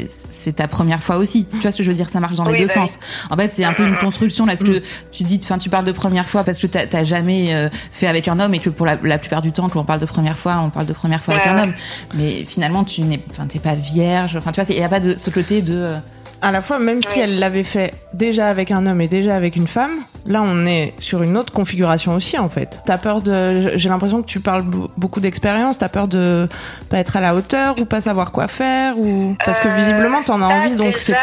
c'est 0.07 0.55
ta 0.57 0.67
première 0.67 1.01
fois 1.01 1.17
aussi. 1.17 1.46
Tu 1.51 1.57
vois 1.59 1.71
ce 1.71 1.77
que 1.77 1.83
je 1.83 1.89
veux 1.89 1.95
dire 1.95 2.09
Ça 2.09 2.19
marche 2.19 2.35
dans 2.35 2.45
les 2.45 2.51
Oui, 2.53 2.59
deux 2.61 2.67
bah 2.67 2.73
sens. 2.73 2.99
En 3.29 3.35
fait, 3.37 3.51
c'est 3.53 3.63
un 3.63 3.73
peu 3.73 3.85
une 3.87 3.97
construction 3.97 4.45
là, 4.45 4.55
parce 4.55 4.69
que 4.69 4.81
tu 5.11 5.23
dis, 5.23 5.39
enfin, 5.43 5.57
tu 5.57 5.69
parles 5.69 5.85
de 5.85 5.91
première 5.91 6.27
fois 6.27 6.43
parce 6.43 6.59
que 6.59 6.67
t'as 6.67 6.85
t'as 6.87 7.03
jamais 7.03 7.53
euh, 7.53 7.69
fait 7.91 8.07
avec 8.07 8.27
un 8.27 8.39
homme 8.39 8.53
et 8.53 8.59
que 8.59 8.69
pour 8.69 8.85
la, 8.85 8.97
la 9.01 9.17
plupart 9.17 9.41
du 9.41 9.51
temps, 9.51 9.69
quand 9.69 9.79
on 9.79 9.85
parle 9.85 9.99
de 9.99 10.05
première 10.05 10.37
fois, 10.37 10.59
on 10.63 10.69
parle 10.69 10.85
de 10.87 10.93
première 10.93 11.21
fois 11.23 11.35
avec 11.35 11.45
Ouais, 11.45 11.51
un 11.51 11.63
homme. 11.63 11.73
Mais 12.15 12.43
finalement, 12.45 12.83
tu 12.83 13.01
n'es, 13.01 13.19
enfin, 13.31 13.45
t'es 13.47 13.59
pas 13.59 13.75
vierge. 13.75 14.35
Enfin, 14.35 14.51
tu 14.51 14.61
vois, 14.61 14.69
il 14.73 14.79
y 14.79 14.83
a 14.83 14.89
pas 14.89 14.99
de 14.99 15.15
ce 15.15 15.29
côté 15.29 15.61
de. 15.61 15.73
euh, 15.73 15.97
À 16.41 16.51
la 16.51 16.61
fois, 16.61 16.79
même 16.79 17.01
si 17.01 17.19
elle 17.19 17.39
l'avait 17.39 17.63
fait 17.63 17.93
déjà 18.13 18.47
avec 18.47 18.71
un 18.71 18.85
homme 18.85 19.01
et 19.01 19.07
déjà 19.07 19.35
avec 19.35 19.55
une 19.55 19.67
femme, 19.67 19.91
là 20.27 20.41
on 20.43 20.65
est 20.65 20.93
sur 20.99 21.23
une 21.23 21.37
autre 21.37 21.51
configuration 21.53 22.13
aussi 22.13 22.37
en 22.37 22.49
fait. 22.49 22.81
T'as 22.85 22.97
peur 22.97 23.21
de. 23.21 23.71
J'ai 23.75 23.89
l'impression 23.89 24.21
que 24.21 24.27
tu 24.27 24.39
parles 24.39 24.61
be- 24.63 24.89
beaucoup 24.97 25.19
d'expérience, 25.19 25.77
t'as 25.77 25.89
peur 25.89 26.07
de 26.07 26.47
pas 26.89 26.97
être 26.99 27.15
à 27.17 27.21
la 27.21 27.33
hauteur 27.33 27.75
ou 27.79 27.85
pas 27.85 28.01
savoir 28.01 28.31
quoi 28.31 28.47
faire 28.47 28.97
ou. 28.99 29.35
Parce 29.45 29.59
que 29.59 29.67
Euh, 29.67 29.75
visiblement 29.75 30.21
t'en 30.23 30.41
as 30.41 30.47
envie 30.47 30.75
donc 30.75 30.97
c'est. 30.97 31.15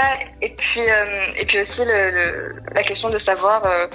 et 0.43 0.55
puis 0.56 0.81
euh, 0.81 1.27
et 1.39 1.45
puis 1.47 1.61
aussi 1.61 1.83
le, 1.85 2.11
le- 2.11 2.56
la 2.75 2.83
question 2.83 3.11
de 3.11 3.19
savoir 3.19 3.65
euh, 3.65 3.87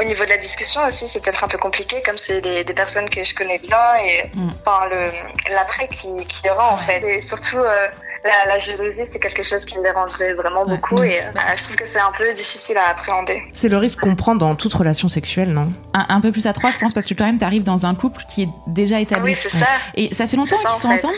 au 0.00 0.04
niveau 0.04 0.24
de 0.24 0.30
la 0.30 0.38
discussion 0.38 0.80
aussi 0.86 1.06
c'est 1.08 1.22
peut-être 1.22 1.44
un 1.44 1.48
peu 1.48 1.58
compliqué 1.58 2.02
comme 2.04 2.16
c'est 2.16 2.40
des, 2.40 2.64
des 2.64 2.74
personnes 2.74 3.08
que 3.08 3.22
je 3.22 3.34
connais 3.34 3.58
bien 3.58 3.78
et 4.04 4.30
Mm. 4.34 4.48
enfin 4.48 4.88
le 4.90 5.06
l'après 5.54 5.86
qui 5.88 6.08
qui 6.26 6.46
y 6.46 6.50
aura 6.50 6.72
en 6.72 6.76
fait 6.76 7.00
et 7.04 7.20
surtout 7.20 7.58
euh, 7.58 7.86
la, 8.24 8.46
la 8.46 8.58
jalousie 8.58 9.04
c'est 9.04 9.18
quelque 9.18 9.42
chose 9.42 9.64
qui 9.64 9.76
me 9.78 9.82
dérangerait 9.82 10.32
vraiment 10.34 10.62
Ouais. 10.64 10.70
beaucoup 10.76 11.02
et 11.02 11.20
euh, 11.20 11.30
je 11.56 11.64
trouve 11.64 11.76
que 11.76 11.84
c'est 11.86 11.98
un 11.98 12.12
peu 12.16 12.32
difficile 12.32 12.76
à 12.78 12.88
appréhender. 12.88 13.42
C'est 13.52 13.68
le 13.68 13.76
risque 13.78 14.00
qu'on 14.00 14.16
prend 14.16 14.34
dans 14.34 14.54
toute 14.54 14.72
relation 14.74 15.08
sexuelle, 15.08 15.50
non? 15.52 15.70
Un, 15.92 16.06
un 16.08 16.20
peu 16.20 16.32
plus 16.32 16.46
à 16.46 16.52
trois, 16.52 16.70
je 16.70 16.78
pense, 16.78 16.92
parce 16.94 17.06
que 17.06 17.14
quand 17.14 17.24
même, 17.26 17.38
t'arrives 17.38 17.62
dans 17.64 17.84
un 17.86 17.94
couple 17.94 18.22
qui 18.28 18.44
est 18.44 18.48
déjà 18.66 19.00
établi. 19.00 19.32
Oui 19.32 19.38
c'est 19.40 19.50
ça. 19.58 19.66
Et 19.94 20.14
ça 20.14 20.26
fait 20.26 20.36
longtemps 20.36 20.56
qu'ils 20.56 20.66
en 20.68 20.74
sont 20.74 20.88
fait. 20.88 20.94
ensemble? 20.94 21.14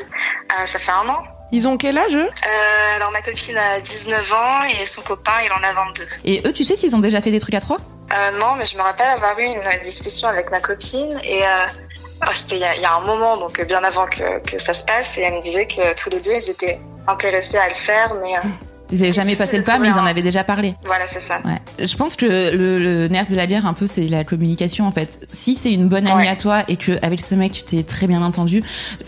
Euh, 0.60 0.66
ça 0.66 0.78
fait 0.78 0.90
un 0.92 1.08
an. 1.08 1.22
Ils 1.52 1.68
ont 1.68 1.76
quel 1.76 1.96
âge 1.96 2.14
eux? 2.16 2.26
Euh, 2.28 2.96
alors 2.96 3.12
ma 3.12 3.22
copine 3.22 3.56
a 3.56 3.78
19 3.78 4.32
ans 4.32 4.64
et 4.64 4.84
son 4.84 5.00
copain 5.02 5.32
il 5.44 5.52
en 5.52 5.62
a 5.68 5.72
22. 5.72 6.04
Et 6.24 6.42
eux, 6.44 6.52
tu 6.52 6.64
sais 6.64 6.74
s'ils 6.74 6.96
ont 6.96 7.00
déjà 7.00 7.20
fait 7.22 7.30
des 7.30 7.38
trucs 7.38 7.54
à 7.54 7.60
trois? 7.60 7.76
Euh, 8.12 8.38
non, 8.38 8.54
mais 8.58 8.64
je 8.64 8.76
me 8.76 8.82
rappelle 8.82 9.06
avoir 9.08 9.38
eu 9.38 9.44
une 9.44 9.82
discussion 9.84 10.26
avec 10.26 10.50
ma 10.50 10.58
copine 10.60 11.16
et 11.22 11.42
euh, 11.44 11.46
oh, 12.22 12.30
c'était 12.34 12.56
il 12.56 12.60
y, 12.62 12.64
a- 12.64 12.74
il 12.74 12.82
y 12.82 12.84
a 12.84 12.94
un 12.94 13.00
moment, 13.00 13.36
donc 13.36 13.60
bien 13.64 13.82
avant 13.84 14.06
que, 14.06 14.40
que 14.40 14.58
ça 14.58 14.74
se 14.74 14.84
passe, 14.84 15.16
et 15.18 15.22
elle 15.22 15.34
me 15.34 15.40
disait 15.40 15.66
que 15.68 15.94
tous 15.96 16.10
les 16.10 16.20
deux 16.20 16.32
ils 16.32 16.50
étaient 16.50 16.80
intéressés 17.08 17.56
à 17.58 17.68
le 17.68 17.74
faire, 17.74 18.12
mais 18.22 18.34
euh, 18.36 18.48
Ils 18.92 19.02
avaient 19.02 19.12
jamais 19.12 19.34
passé 19.36 19.58
le 19.58 19.64
pas, 19.64 19.78
mais 19.78 19.88
ils 19.88 19.94
en 19.94 20.06
avaient 20.06 20.22
déjà 20.22 20.44
parlé. 20.44 20.74
voilà, 20.84 21.06
c'est 21.08 21.20
ça. 21.20 21.40
Ouais. 21.44 21.60
Je 21.84 21.96
pense 21.96 22.14
que 22.16 22.24
le, 22.26 22.78
le 22.78 23.08
nerf 23.08 23.26
de 23.26 23.34
la 23.34 23.46
guerre, 23.48 23.66
un 23.66 23.72
peu, 23.72 23.86
c'est 23.86 24.06
la 24.06 24.22
communication, 24.24 24.86
en 24.86 24.92
fait. 24.92 25.26
Si 25.32 25.54
c'est 25.56 25.72
une 25.72 25.88
bonne 25.88 26.06
amie 26.06 26.22
Ouais. 26.22 26.28
à 26.28 26.36
toi 26.36 26.62
et 26.68 26.76
que 26.76 26.92
avec 27.02 27.20
ce 27.20 27.34
mec, 27.34 27.52
tu 27.52 27.62
t'es 27.64 27.82
très 27.82 28.06
bien 28.06 28.22
entendu, 28.22 28.62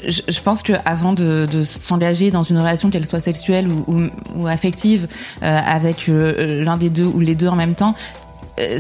je, 0.06 0.20
je 0.26 0.40
pense 0.40 0.62
que 0.64 0.72
avant 0.84 1.12
de, 1.12 1.46
de 1.50 1.62
s'engager 1.64 2.30
dans 2.32 2.42
une 2.42 2.58
relation, 2.58 2.90
qu'elle 2.90 3.06
soit 3.06 3.20
sexuelle 3.20 3.68
ou, 3.70 3.84
ou, 3.86 4.08
ou 4.34 4.46
affective, 4.48 5.06
euh, 5.44 5.60
avec 5.64 6.08
euh, 6.08 6.64
l'un 6.64 6.76
des 6.76 6.90
deux 6.90 7.04
ou 7.06 7.20
les 7.20 7.34
deux 7.36 7.48
en 7.48 7.56
même 7.56 7.74
temps. 7.76 7.94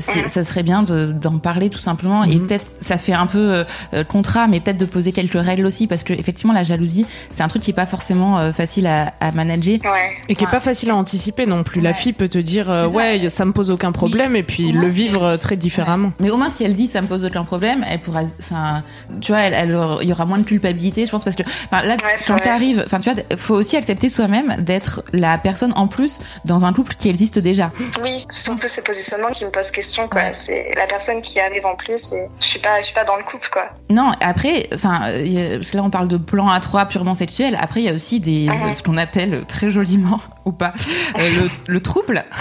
Ça 0.00 0.44
serait 0.44 0.62
bien 0.62 0.82
de- 0.82 1.12
d'en 1.12 1.38
parler 1.38 1.70
tout 1.70 1.78
simplement 1.78 2.24
et 2.24 2.36
Mhm. 2.36 2.46
peut-être 2.46 2.66
ça 2.80 2.98
fait 2.98 3.12
un 3.12 3.26
peu 3.26 3.38
euh, 3.38 3.64
euh, 3.94 4.04
contrat 4.04 4.46
mais 4.48 4.60
peut-être 4.60 4.76
de 4.78 4.84
poser 4.84 5.12
quelques 5.12 5.40
règles 5.40 5.66
aussi 5.66 5.86
parce 5.86 6.04
que 6.04 6.12
effectivement 6.12 6.52
la 6.52 6.62
jalousie 6.62 7.06
c'est 7.30 7.42
un 7.42 7.48
truc 7.48 7.62
qui 7.62 7.70
est 7.70 7.74
pas 7.74 7.86
forcément 7.86 8.38
euh, 8.38 8.52
facile 8.52 8.86
à, 8.86 9.12
à 9.20 9.32
manager 9.32 9.78
Ouais. 9.84 10.16
Et 10.28 10.34
qui 10.34 10.44
est 10.44 10.46
Ouais. 10.46 10.52
pas 10.52 10.60
facile 10.60 10.90
à 10.90 10.96
anticiper 10.96 11.46
non 11.46 11.62
plus. 11.62 11.80
La 11.80 11.94
fille 11.94 12.12
peut 12.12 12.28
te 12.28 12.38
dire 12.38 12.70
euh, 12.70 12.84
C'est 12.84 12.90
ça. 12.90 12.96
ouais 12.96 13.28
ça 13.28 13.44
me 13.44 13.52
pose 13.52 13.70
aucun 13.70 13.92
problème 13.92 14.36
et 14.36 14.42
puis 14.42 14.72
le 14.72 14.86
vivre 14.86 15.22
euh, 15.24 15.36
très 15.36 15.56
différemment. 15.56 16.12
Mais 16.20 16.30
au 16.30 16.36
moins, 16.36 16.50
si 16.50 16.64
elle 16.64 16.74
dit 16.74 16.86
ça 16.86 17.00
me 17.02 17.06
pose 17.06 17.24
aucun 17.24 17.44
problème, 17.44 17.84
elle 17.88 18.00
pourra, 18.00 18.22
enfin, 18.40 18.82
tu 19.20 19.32
vois, 19.32 19.40
elle, 19.42 19.54
elle 19.54 19.74
aura- 19.74 20.02
il 20.02 20.08
y 20.08 20.12
aura 20.12 20.26
moins 20.26 20.38
de 20.38 20.44
culpabilité, 20.44 21.06
je 21.06 21.10
pense, 21.10 21.24
parce 21.24 21.36
que, 21.36 21.42
enfin, 21.42 21.82
là, 21.86 21.94
Ouais, 21.94 22.14
c'est 22.16 22.26
quand 22.26 22.38
t'arrives, 22.38 22.82
enfin, 22.86 23.00
tu 23.00 23.10
vois, 23.10 23.22
faut 23.36 23.54
aussi 23.54 23.76
accepter 23.76 24.08
soi-même 24.08 24.56
d'être 24.60 25.02
la 25.12 25.38
personne 25.38 25.72
en 25.76 25.86
plus 25.88 26.20
dans 26.44 26.64
un 26.64 26.72
couple 26.72 26.94
qui 26.98 27.08
existe 27.08 27.38
déjà. 27.38 27.70
Oui, 28.02 28.24
ce 28.30 28.44
sont 28.44 28.56
plus 28.56 28.68
ces 28.68 28.82
positionnements 28.82 29.30
qui 29.30 29.44
me 29.44 29.50
posent 29.50 29.67
question, 29.70 30.08
quoi. 30.08 30.22
Ouais. 30.22 30.30
C'est 30.32 30.70
la 30.76 30.86
personne 30.86 31.20
qui 31.22 31.38
arrive 31.40 31.64
en 31.66 31.74
plus 31.76 32.12
et 32.12 32.26
je 32.40 32.46
suis 32.46 32.58
pas, 32.58 32.78
je 32.80 32.84
suis 32.86 32.94
pas 32.94 33.04
dans 33.04 33.16
le 33.16 33.22
couple, 33.22 33.48
quoi. 33.52 33.70
Non, 33.90 34.12
après, 34.20 34.68
enfin, 34.74 35.10
euh, 35.10 35.60
là, 35.74 35.82
on 35.82 35.90
parle 35.90 36.08
de 36.08 36.16
plan 36.16 36.48
à 36.48 36.60
trois 36.60 36.86
purement 36.86 37.14
sexuel. 37.14 37.56
Après, 37.60 37.80
il 37.80 37.84
y 37.84 37.88
a 37.88 37.92
aussi 37.92 38.20
des, 38.20 38.46
Mhm. 38.48 38.74
ce 38.74 38.82
qu'on 38.82 38.96
appelle 38.96 39.44
très 39.46 39.70
joliment, 39.70 40.20
ou 40.44 40.52
pas, 40.52 40.72
euh, 41.18 41.20
le, 41.40 41.72
le 41.74 41.80
trouble. 41.80 42.24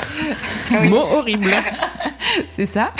Oui. 0.69 0.89
Mot 0.89 0.97
horrible. 1.15 1.49
C'est 2.51 2.65
ça. 2.65 2.91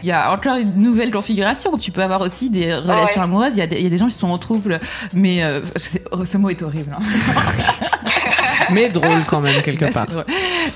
Il 0.00 0.06
y 0.08 0.12
a 0.12 0.30
encore 0.32 0.56
une 0.58 0.74
nouvelle 0.76 1.10
configuration. 1.10 1.76
Tu 1.76 1.90
peux 1.90 2.02
avoir 2.04 2.20
aussi 2.20 2.50
des 2.50 2.72
relations 2.72 3.16
ouais. 3.20 3.24
amoureuses. 3.24 3.52
Il 3.54 3.58
y, 3.58 3.62
a 3.62 3.66
des, 3.66 3.76
il 3.78 3.82
y 3.82 3.86
a 3.86 3.90
des 3.90 3.98
gens 3.98 4.06
qui 4.06 4.14
sont 4.16 4.30
en 4.30 4.38
trouble, 4.38 4.78
mais 5.12 5.42
euh, 5.42 5.60
oh, 6.12 6.24
ce 6.24 6.36
mot 6.38 6.50
est 6.50 6.62
horrible. 6.62 6.96
hein. 6.96 7.02
Mais 8.72 8.88
drôle 8.88 9.22
quand 9.28 9.40
même 9.40 9.60
quelque 9.62 9.92
part. 9.92 10.06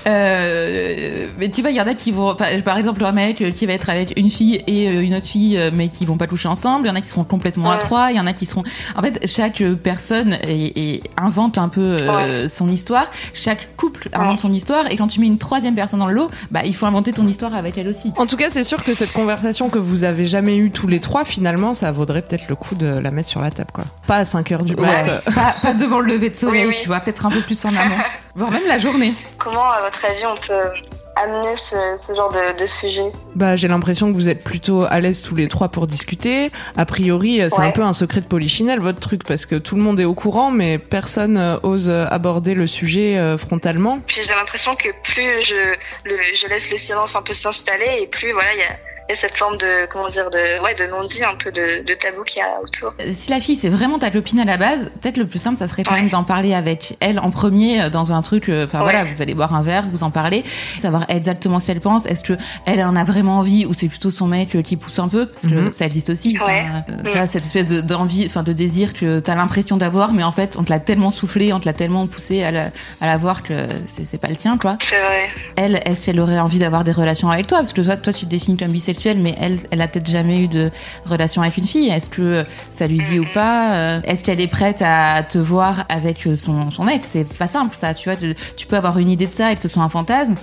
Euh, 0.07 1.27
mais 1.37 1.49
tu 1.49 1.61
vois, 1.61 1.71
il 1.71 1.77
y 1.77 1.81
en 1.81 1.87
a 1.87 1.93
qui 1.93 2.11
vont, 2.11 2.35
par 2.35 2.77
exemple, 2.77 3.03
un 3.03 3.11
mec 3.11 3.43
qui 3.53 3.65
va 3.65 3.73
être 3.73 3.89
avec 3.89 4.13
une 4.17 4.29
fille 4.29 4.61
et 4.67 4.89
euh, 4.89 5.01
une 5.01 5.15
autre 5.15 5.25
fille, 5.25 5.57
euh, 5.57 5.71
mais 5.73 5.89
qui 5.89 6.05
vont 6.05 6.17
pas 6.17 6.27
toucher 6.27 6.47
ensemble. 6.47 6.85
Il 6.85 6.89
y 6.89 6.91
en 6.91 6.95
a 6.95 7.01
qui 7.01 7.07
seront 7.07 7.23
complètement 7.23 7.71
à 7.71 7.77
trois. 7.77 8.11
Il 8.11 8.17
y 8.17 8.19
en 8.19 8.25
a 8.25 8.33
qui 8.33 8.45
seront. 8.45 8.63
En 8.95 9.01
fait, 9.01 9.25
chaque 9.27 9.63
personne 9.83 10.33
est- 10.43 10.77
est- 10.77 11.01
invente 11.17 11.57
un 11.57 11.69
peu 11.69 11.81
euh, 12.01 12.47
son 12.47 12.67
histoire. 12.69 13.09
Chaque 13.33 13.75
couple 13.77 14.09
invente 14.13 14.39
son 14.39 14.51
histoire. 14.53 14.89
Et 14.91 14.97
quand 14.97 15.07
tu 15.07 15.19
mets 15.19 15.27
une 15.27 15.37
troisième 15.37 15.75
personne 15.75 15.99
dans 15.99 16.07
le 16.07 16.13
lot, 16.15 16.31
bah, 16.51 16.61
il 16.65 16.75
faut 16.75 16.85
inventer 16.85 17.13
ton 17.13 17.27
histoire 17.27 17.53
avec 17.53 17.77
elle 17.77 17.87
aussi. 17.87 18.11
En 18.17 18.25
tout 18.25 18.37
cas, 18.37 18.49
c'est 18.49 18.63
sûr 18.63 18.83
que 18.83 18.93
cette 18.93 19.13
conversation 19.13 19.69
que 19.69 19.77
vous 19.79 20.03
avez 20.03 20.25
jamais 20.25 20.57
eue 20.57 20.71
tous 20.71 20.87
les 20.87 20.99
trois, 20.99 21.25
finalement, 21.25 21.73
ça 21.73 21.91
vaudrait 21.91 22.21
peut-être 22.21 22.47
le 22.49 22.55
coup 22.55 22.75
de 22.75 22.87
la 22.87 23.11
mettre 23.11 23.29
sur 23.29 23.41
la 23.41 23.51
table, 23.51 23.71
quoi. 23.73 23.83
Pas 24.07 24.17
à 24.17 24.25
5 24.25 24.51
heures 24.51 24.63
du 24.63 24.75
mat. 24.75 25.07
Ouais. 25.07 25.33
pas, 25.33 25.55
pas 25.61 25.73
devant 25.73 25.99
le 25.99 26.13
lever 26.13 26.29
de 26.29 26.35
soleil, 26.35 26.63
Oui, 26.65 26.69
oui. 26.75 26.79
tu 26.81 26.87
vois, 26.87 26.99
peut-être 26.99 27.25
un 27.25 27.29
peu 27.29 27.41
plus 27.41 27.63
en 27.65 27.70
amont, 27.77 27.95
voire 28.35 28.51
même 28.51 28.67
la 28.67 28.77
journée. 28.77 29.13
Comment, 29.37 29.69
à 29.71 29.81
votre 29.81 30.03
avis, 30.05 30.25
on 30.25 30.35
peut 30.35 30.69
amener 31.17 31.57
ce, 31.57 31.75
ce 31.97 32.15
genre 32.15 32.31
de, 32.31 32.57
de 32.57 32.65
sujet? 32.67 33.03
Bah, 33.35 33.55
j'ai 33.57 33.67
l'impression 33.67 34.09
que 34.09 34.15
vous 34.15 34.29
êtes 34.29 34.43
plutôt 34.43 34.83
à 34.89 34.99
l'aise 35.01 35.21
tous 35.21 35.35
les 35.35 35.47
trois 35.49 35.67
pour 35.69 35.85
discuter. 35.85 36.49
A 36.77 36.85
priori, 36.85 37.41
c'est 37.49 37.59
Ouais. 37.59 37.65
un 37.65 37.71
peu 37.71 37.81
un 37.83 37.91
secret 37.93 38.21
de 38.21 38.25
polichinelle, 38.25 38.79
votre 38.79 38.99
truc, 39.01 39.23
parce 39.25 39.45
que 39.45 39.55
tout 39.55 39.75
le 39.75 39.81
monde 39.81 39.99
est 39.99 40.05
au 40.05 40.13
courant, 40.15 40.51
mais 40.51 40.77
personne 40.77 41.37
euh, 41.37 41.57
ose 41.63 41.89
aborder 41.89 42.53
le 42.53 42.65
sujet 42.65 43.17
euh, 43.17 43.37
frontalement. 43.37 43.99
Puis 44.07 44.21
j'ai 44.23 44.33
l'impression 44.33 44.75
que 44.75 44.87
plus 45.03 45.43
je, 45.45 45.75
le, 46.05 46.15
je 46.33 46.47
laisse 46.47 46.71
le 46.71 46.77
silence 46.77 47.15
un 47.15 47.21
peu 47.21 47.33
s'installer 47.33 47.99
et 48.01 48.07
plus 48.07 48.31
voilà 48.31 48.53
il 48.53 48.59
y 48.59 48.63
a, 48.63 48.67
cette 49.15 49.35
forme 49.35 49.57
de 49.57 49.85
comment 49.87 50.07
dire 50.07 50.29
de 50.29 50.63
ouais 50.63 50.75
de 50.75 50.89
non-dit 50.91 51.23
un 51.23 51.35
peu 51.35 51.51
de, 51.51 51.83
de 51.85 51.93
tabou 51.93 52.23
qu'il 52.23 52.39
y 52.39 52.41
a 52.41 52.61
autour. 52.61 52.93
Si 53.11 53.29
la 53.29 53.39
fille 53.39 53.55
c'est 53.55 53.69
vraiment 53.69 53.99
ta 53.99 54.11
copine 54.11 54.39
à 54.39 54.45
la 54.45 54.57
base, 54.57 54.91
peut-être 55.01 55.17
le 55.17 55.25
plus 55.27 55.39
simple 55.39 55.57
ça 55.57 55.67
serait 55.67 55.83
quand 55.83 55.93
Ouais. 55.93 56.01
même 56.01 56.09
d'en 56.09 56.23
parler 56.23 56.53
avec 56.53 56.95
elle 56.99 57.19
en 57.19 57.29
premier 57.31 57.81
euh, 57.81 57.89
dans 57.89 58.13
un 58.13 58.21
truc. 58.21 58.49
euh, 58.49 58.65
Enfin 58.65 58.79
Ouais. 58.79 58.83
voilà, 58.91 59.03
vous 59.05 59.21
allez 59.21 59.33
boire 59.33 59.53
un 59.53 59.61
verre, 59.61 59.85
vous 59.91 60.03
en 60.03 60.11
parlez, 60.11 60.43
savoir 60.81 61.05
exactement 61.09 61.59
ce 61.59 61.67
qu'elle 61.67 61.81
pense. 61.81 62.05
Est-ce 62.05 62.23
que 62.23 62.33
elle 62.65 62.81
en 62.83 62.95
a 62.95 63.03
vraiment 63.03 63.39
envie 63.39 63.65
ou 63.65 63.73
c'est 63.73 63.87
plutôt 63.89 64.11
son 64.11 64.27
mec 64.27 64.55
euh, 64.55 64.61
qui 64.61 64.77
pousse 64.77 64.99
un 64.99 65.07
peu? 65.07 65.25
Parce 65.27 65.43
que 65.47 65.47
Mhm. 65.53 65.71
ça 65.71 65.85
existe 65.85 66.09
aussi. 66.09 66.37
Ouais. 66.39 66.65
Enfin, 66.69 66.83
euh, 66.89 67.03
tu 67.05 67.17
vois, 67.17 67.27
cette 67.27 67.45
espèce 67.45 67.69
de- 67.69 67.81
d'envie, 67.81 68.25
enfin 68.25 68.43
de 68.43 68.53
désir 68.53 68.93
que 68.93 69.19
t'as 69.19 69.35
l'impression 69.35 69.77
d'avoir, 69.77 70.13
mais 70.13 70.23
en 70.23 70.31
fait 70.31 70.55
on 70.57 70.63
te 70.63 70.69
l'a 70.71 70.79
tellement 70.79 71.11
soufflé, 71.11 71.51
on 71.53 71.59
te 71.59 71.65
l'a 71.65 71.73
tellement 71.73 72.07
poussé 72.07 72.43
à 72.43 72.51
la, 72.51 72.65
à 73.01 73.05
la 73.07 73.17
voir 73.17 73.43
que 73.43 73.67
c'est 73.87 74.19
pas 74.21 74.29
le 74.29 74.35
tien 74.35 74.57
quoi. 74.57 74.77
C'est 74.81 74.99
vrai. 74.99 75.29
Elle, 75.55 75.81
est-ce 75.85 76.05
qu'elle 76.05 76.19
aurait 76.19 76.39
envie 76.39 76.59
d'avoir 76.59 76.83
des 76.83 76.91
relations 76.91 77.29
avec 77.29 77.47
toi? 77.47 77.59
Parce 77.59 77.73
que 77.73 77.81
toi, 77.81 77.97
toi, 77.97 78.13
tu 78.13 78.25
te 78.25 78.29
désignes 78.29 78.57
comme 78.57 78.69
mais 79.05 79.35
elle, 79.39 79.59
elle 79.71 79.81
a 79.81 79.87
peut-être 79.87 80.09
jamais 80.09 80.41
eu 80.43 80.47
de 80.47 80.71
relation 81.05 81.41
avec 81.41 81.57
une 81.57 81.67
fille. 81.67 81.89
Est-ce 81.89 82.09
que 82.09 82.43
ça 82.71 82.87
lui 82.87 82.97
dit 82.97 83.19
ou 83.19 83.25
pas 83.33 83.71
Euh, 83.73 84.01
Est-ce 84.03 84.23
qu'elle 84.23 84.41
est 84.41 84.47
prête 84.47 84.81
à 84.81 85.23
te 85.23 85.37
voir 85.37 85.85
avec 85.89 86.25
euh, 86.27 86.35
son, 86.35 86.71
son 86.71 86.83
mec 86.83 87.05
C'est 87.07 87.23
pas 87.25 87.47
simple, 87.47 87.75
ça. 87.79 87.93
Tu 87.93 88.09
vois, 88.09 88.15
tu, 88.17 88.35
tu 88.55 88.67
peux 88.67 88.77
avoir 88.77 88.97
une 88.97 89.09
idée 89.09 89.27
de 89.27 89.33
ça 89.33 89.51
et 89.51 89.55
que 89.55 89.61
ce 89.61 89.67
soit 89.67 89.83
un 89.83 89.89
fantasme. 89.89 90.35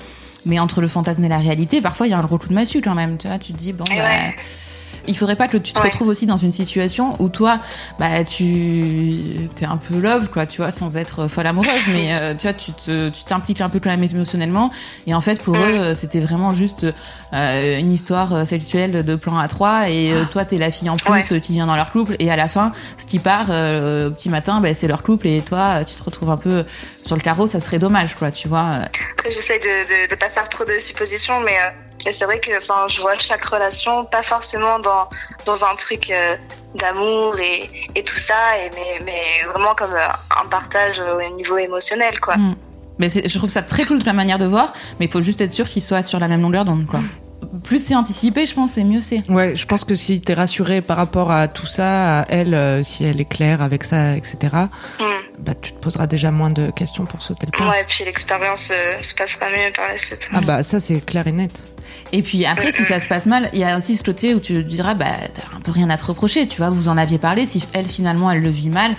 Mais 0.46 0.58
entre 0.58 0.80
le 0.80 0.88
fantasme 0.88 1.24
et 1.24 1.28
la 1.28 1.38
réalité, 1.38 1.80
parfois 1.80 2.06
il 2.06 2.10
y 2.10 2.12
a 2.14 2.18
un 2.18 2.22
gros 2.22 2.38
coup 2.38 2.48
de 2.48 2.54
massue 2.54 2.80
quand 2.80 2.94
même. 2.94 3.18
Tu 3.18 3.28
vois, 3.28 3.38
tu 3.38 3.52
te 3.52 3.58
dis 3.58 3.72
bon 3.72 3.84
bah, 3.88 3.94
ouais. 3.96 4.34
Il 5.08 5.16
faudrait 5.16 5.36
pas 5.36 5.48
que 5.48 5.56
tu 5.56 5.72
te 5.72 5.78
Ouais. 5.80 5.86
retrouves 5.88 6.08
aussi 6.08 6.26
dans 6.26 6.36
une 6.36 6.52
situation 6.52 7.14
où 7.18 7.28
toi, 7.28 7.60
bah 7.98 8.22
tu 8.24 9.24
t'es 9.56 9.64
un 9.64 9.76
peu 9.76 9.98
love 9.98 10.28
quoi, 10.30 10.46
tu 10.46 10.58
vois, 10.58 10.70
sans 10.70 10.96
être 10.96 11.26
folle 11.28 11.46
amoureuse, 11.46 11.88
mais 11.92 12.20
euh, 12.20 12.34
tu 12.34 12.42
vois, 12.42 12.52
tu 12.52 12.72
te, 12.72 13.08
tu 13.08 13.24
t'impliques 13.24 13.60
un 13.60 13.68
peu 13.68 13.80
quand 13.80 13.90
même 13.90 14.04
émotionnellement. 14.04 14.70
Et 15.06 15.14
en 15.14 15.20
fait, 15.20 15.42
pour 15.42 15.56
eux, 15.56 15.60
euh, 15.60 15.94
c'était 15.94 16.20
vraiment 16.20 16.52
juste 16.52 16.86
euh, 17.32 17.78
une 17.78 17.92
histoire 17.92 18.32
euh, 18.34 18.44
sexuelle 18.44 19.02
de 19.04 19.14
plan 19.16 19.38
à 19.38 19.48
trois. 19.48 19.88
Et 19.90 20.12
euh, 20.12 20.24
toi, 20.24 20.44
t'es 20.44 20.58
la 20.58 20.70
fille 20.70 20.90
en 20.90 20.96
plus 20.96 21.10
Ouais. 21.12 21.32
euh, 21.32 21.40
qui 21.40 21.52
vient 21.52 21.66
dans 21.66 21.76
leur 21.76 21.90
couple. 21.90 22.16
Et 22.18 22.30
à 22.30 22.36
la 22.36 22.48
fin, 22.48 22.72
ce 22.96 23.06
qui 23.06 23.18
part 23.18 23.46
euh, 23.50 24.08
au 24.08 24.10
petit 24.10 24.28
matin, 24.28 24.60
bah, 24.60 24.74
c'est 24.74 24.88
leur 24.88 25.02
couple. 25.02 25.26
Et 25.26 25.40
toi, 25.42 25.84
tu 25.84 25.94
te 25.94 26.02
retrouves 26.02 26.30
un 26.30 26.36
peu 26.36 26.64
sur 27.04 27.16
le 27.16 27.22
carreau. 27.22 27.46
Ça 27.46 27.60
serait 27.60 27.78
dommage, 27.78 28.14
quoi, 28.14 28.30
tu 28.30 28.48
vois. 28.48 28.70
Après 29.18 29.30
j'essaie 29.30 29.58
de, 29.58 29.64
de 29.64 30.10
de 30.10 30.14
pas 30.14 30.30
faire 30.30 30.48
trop 30.48 30.64
de 30.64 30.78
suppositions 30.78 31.40
mais 31.44 31.56
euh, 32.00 32.04
mais 32.06 32.12
c'est 32.12 32.24
vrai 32.24 32.40
que 32.40 32.56
enfin 32.56 32.86
je 32.88 33.00
vois 33.00 33.16
chaque 33.18 33.44
relation 33.44 34.04
pas 34.04 34.22
forcément 34.22 34.78
dans 34.78 35.08
dans 35.46 35.64
un 35.64 35.74
truc 35.76 36.10
euh, 36.10 36.36
d'amour 36.74 37.38
et 37.38 37.68
et 37.94 38.04
tout 38.04 38.16
ça 38.16 38.58
et 38.58 38.70
mais 38.74 39.04
mais 39.04 39.22
vraiment 39.52 39.74
comme 39.74 39.92
euh, 39.94 40.42
un 40.42 40.46
partage 40.48 41.00
au 41.00 41.36
niveau 41.36 41.58
émotionnel 41.58 42.20
quoi. 42.20 42.36
Mm. 42.36 42.56
Mais 42.98 43.10
je 43.10 43.38
trouve 43.38 43.50
ça 43.50 43.62
très 43.62 43.84
cool 43.84 44.00
de 44.00 44.06
la 44.06 44.12
manière 44.12 44.38
de 44.38 44.46
voir, 44.46 44.72
mais 44.98 45.06
il 45.06 45.12
faut 45.12 45.20
juste 45.20 45.40
être 45.40 45.52
sûr 45.52 45.68
qu'ils 45.68 45.82
soient 45.82 46.02
sur 46.02 46.18
la 46.18 46.26
même 46.26 46.40
longueur 46.40 46.64
d'onde, 46.64 46.84
quoi. 46.86 47.00
Plus 47.62 47.84
c'est 47.84 47.94
anticipé, 47.94 48.44
je 48.44 48.54
pense, 48.54 48.76
et 48.76 48.82
mieux 48.82 49.00
c'est. 49.00 49.28
Ouais, 49.30 49.54
je 49.54 49.66
pense 49.66 49.84
que 49.84 49.94
si 49.94 50.20
t'es 50.20 50.34
rassuré 50.34 50.82
par 50.82 50.96
rapport 50.96 51.30
à 51.30 51.46
tout 51.46 51.66
ça, 51.66 52.22
à 52.22 52.26
elle, 52.28 52.54
euh, 52.54 52.82
si 52.82 53.04
elle 53.04 53.20
est 53.20 53.24
claire 53.28 53.62
avec 53.62 53.84
ça, 53.84 54.16
etc., 54.16 54.36
Mm. 54.98 55.04
bah 55.38 55.54
tu 55.54 55.72
te 55.72 55.78
poseras 55.78 56.08
déjà 56.08 56.32
moins 56.32 56.50
de 56.50 56.72
questions 56.72 57.06
pour 57.06 57.22
sauter 57.22 57.46
le 57.46 57.56
pas. 57.56 57.70
Ouais, 57.70 57.84
puis 57.88 58.04
l'expérience 58.04 58.72
euh, 58.72 59.00
se 59.00 59.14
passera 59.14 59.46
mieux 59.50 59.72
par 59.72 59.86
la 59.86 59.96
suite. 59.96 60.28
Ah 60.34 60.40
bah 60.44 60.64
ça 60.64 60.80
c'est 60.80 61.00
clair 61.00 61.26
et 61.28 61.32
net. 61.32 61.52
Et 62.12 62.22
puis 62.22 62.44
après, 62.46 62.72
si 62.72 62.84
ça 62.84 63.00
se 63.00 63.08
passe 63.08 63.26
mal, 63.26 63.50
il 63.52 63.58
y 63.60 63.64
a 63.64 63.76
aussi 63.76 63.96
ce 63.96 64.02
côté 64.02 64.34
où 64.34 64.40
tu 64.40 64.62
diras, 64.64 64.94
bah, 64.94 65.06
t'as 65.32 65.56
un 65.56 65.60
peu 65.60 65.70
rien 65.72 65.90
à 65.90 65.96
te 65.96 66.04
reprocher, 66.06 66.46
tu 66.46 66.58
vois, 66.58 66.70
vous 66.70 66.88
en 66.88 66.96
aviez 66.96 67.18
parlé, 67.18 67.46
si 67.46 67.62
elle, 67.72 67.86
finalement, 67.88 68.30
elle 68.30 68.42
le 68.42 68.50
vit 68.50 68.70
mal, 68.70 68.96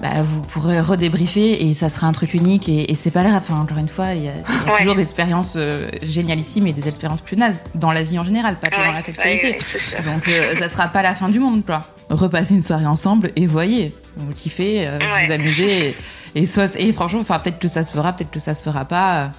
bah, 0.00 0.22
vous 0.24 0.40
pourrez 0.40 0.80
redébriefer 0.80 1.66
et 1.68 1.74
ça 1.74 1.90
sera 1.90 2.06
un 2.06 2.12
truc 2.12 2.32
unique 2.32 2.70
et, 2.70 2.90
et 2.90 2.94
c'est 2.94 3.10
pas 3.10 3.22
grave. 3.22 3.42
Enfin, 3.46 3.60
encore 3.60 3.76
une 3.76 3.88
fois, 3.88 4.14
il 4.14 4.24
y 4.24 4.28
a, 4.28 4.32
il 4.32 4.66
y 4.66 4.70
a 4.70 4.72
Ouais. 4.72 4.78
toujours 4.78 4.94
des 4.94 5.02
expériences 5.02 5.52
euh, 5.56 5.90
génialissimes 6.02 6.66
et 6.66 6.72
des 6.72 6.88
expériences 6.88 7.20
plus 7.20 7.36
nazes 7.36 7.58
dans 7.74 7.92
la 7.92 8.02
vie 8.02 8.18
en 8.18 8.24
général, 8.24 8.56
pas 8.56 8.68
que 8.68 8.76
Ouais, 8.76 8.86
dans 8.86 8.92
la 8.92 9.02
sexualité. 9.02 9.48
ouais. 9.58 10.04
Donc 10.14 10.26
euh, 10.28 10.54
ça 10.58 10.68
sera 10.68 10.88
pas 10.88 11.02
la 11.02 11.12
fin 11.12 11.28
du 11.28 11.38
monde, 11.38 11.66
quoi. 11.66 11.82
Repassez 12.08 12.54
une 12.54 12.62
soirée 12.62 12.86
ensemble 12.86 13.30
et 13.36 13.46
voyez, 13.46 13.94
vous 14.16 14.32
kiffez, 14.32 14.88
euh, 14.88 14.98
vous 15.26 15.32
amusez. 15.32 15.88
Et, 16.34 16.42
et, 16.42 16.46
soit, 16.46 16.74
et 16.80 16.92
franchement, 16.94 17.20
enfin 17.20 17.38
peut-être 17.38 17.58
que 17.58 17.68
ça 17.68 17.84
se 17.84 17.92
fera, 17.92 18.14
peut-être 18.14 18.30
que 18.30 18.40
ça 18.40 18.54
se 18.54 18.62
fera 18.62 18.86
pas. 18.86 19.30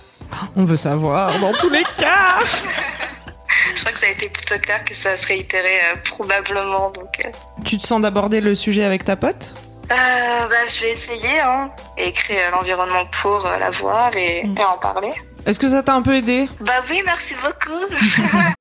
On 0.55 0.63
veut 0.63 0.77
savoir 0.77 1.37
dans 1.39 1.53
tous 1.53 1.69
les 1.69 1.83
cas. 1.97 2.39
Je 3.75 3.81
crois 3.81 3.91
que 3.91 3.99
ça 3.99 4.07
a 4.07 4.09
été 4.09 4.29
plutôt 4.29 4.57
clair 4.59 4.83
que 4.85 4.93
ça 4.95 5.15
se 5.17 5.25
réitérait 5.25 5.81
euh, 5.93 5.97
probablement. 6.03 6.89
Donc, 6.91 7.09
euh, 7.25 7.29
Tu 7.65 7.77
te 7.77 7.85
sens 7.85 8.01
d'aborder 8.01 8.41
le 8.41 8.55
sujet 8.55 8.83
avec 8.83 9.03
ta 9.05 9.15
pote? 9.15 9.53
Euh, 9.91 10.47
bah, 10.47 10.55
je 10.73 10.81
vais 10.81 10.91
essayer 10.93 11.39
hein, 11.41 11.69
et 11.97 12.13
créer 12.13 12.39
l'environnement 12.51 13.05
pour 13.21 13.45
la 13.59 13.69
voir 13.71 14.15
et, 14.15 14.39
et 14.45 14.63
en 14.63 14.77
parler. 14.77 15.11
Est-ce 15.45 15.59
que 15.59 15.67
ça 15.67 15.83
t'a 15.83 15.93
un 15.93 16.01
peu 16.01 16.15
aidé? 16.15 16.47
Bah 16.61 16.81
oui, 16.89 17.01
merci 17.05 17.33
beaucoup. 17.43 18.51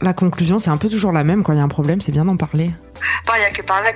La 0.00 0.12
conclusion 0.12 0.58
c'est 0.58 0.70
un 0.70 0.76
peu 0.76 0.88
toujours 0.88 1.12
la 1.12 1.24
même 1.24 1.42
quand 1.42 1.52
il 1.52 1.58
y 1.58 1.60
a 1.60 1.64
un 1.64 1.68
problème, 1.68 2.00
c'est 2.00 2.12
bien 2.12 2.24
d'en 2.24 2.36
parler. 2.36 2.70
Bon, 3.26 3.32
il 3.36 3.42
y 3.42 3.44
a 3.44 3.50
que 3.50 3.62
par 3.62 3.80
là 3.82 3.90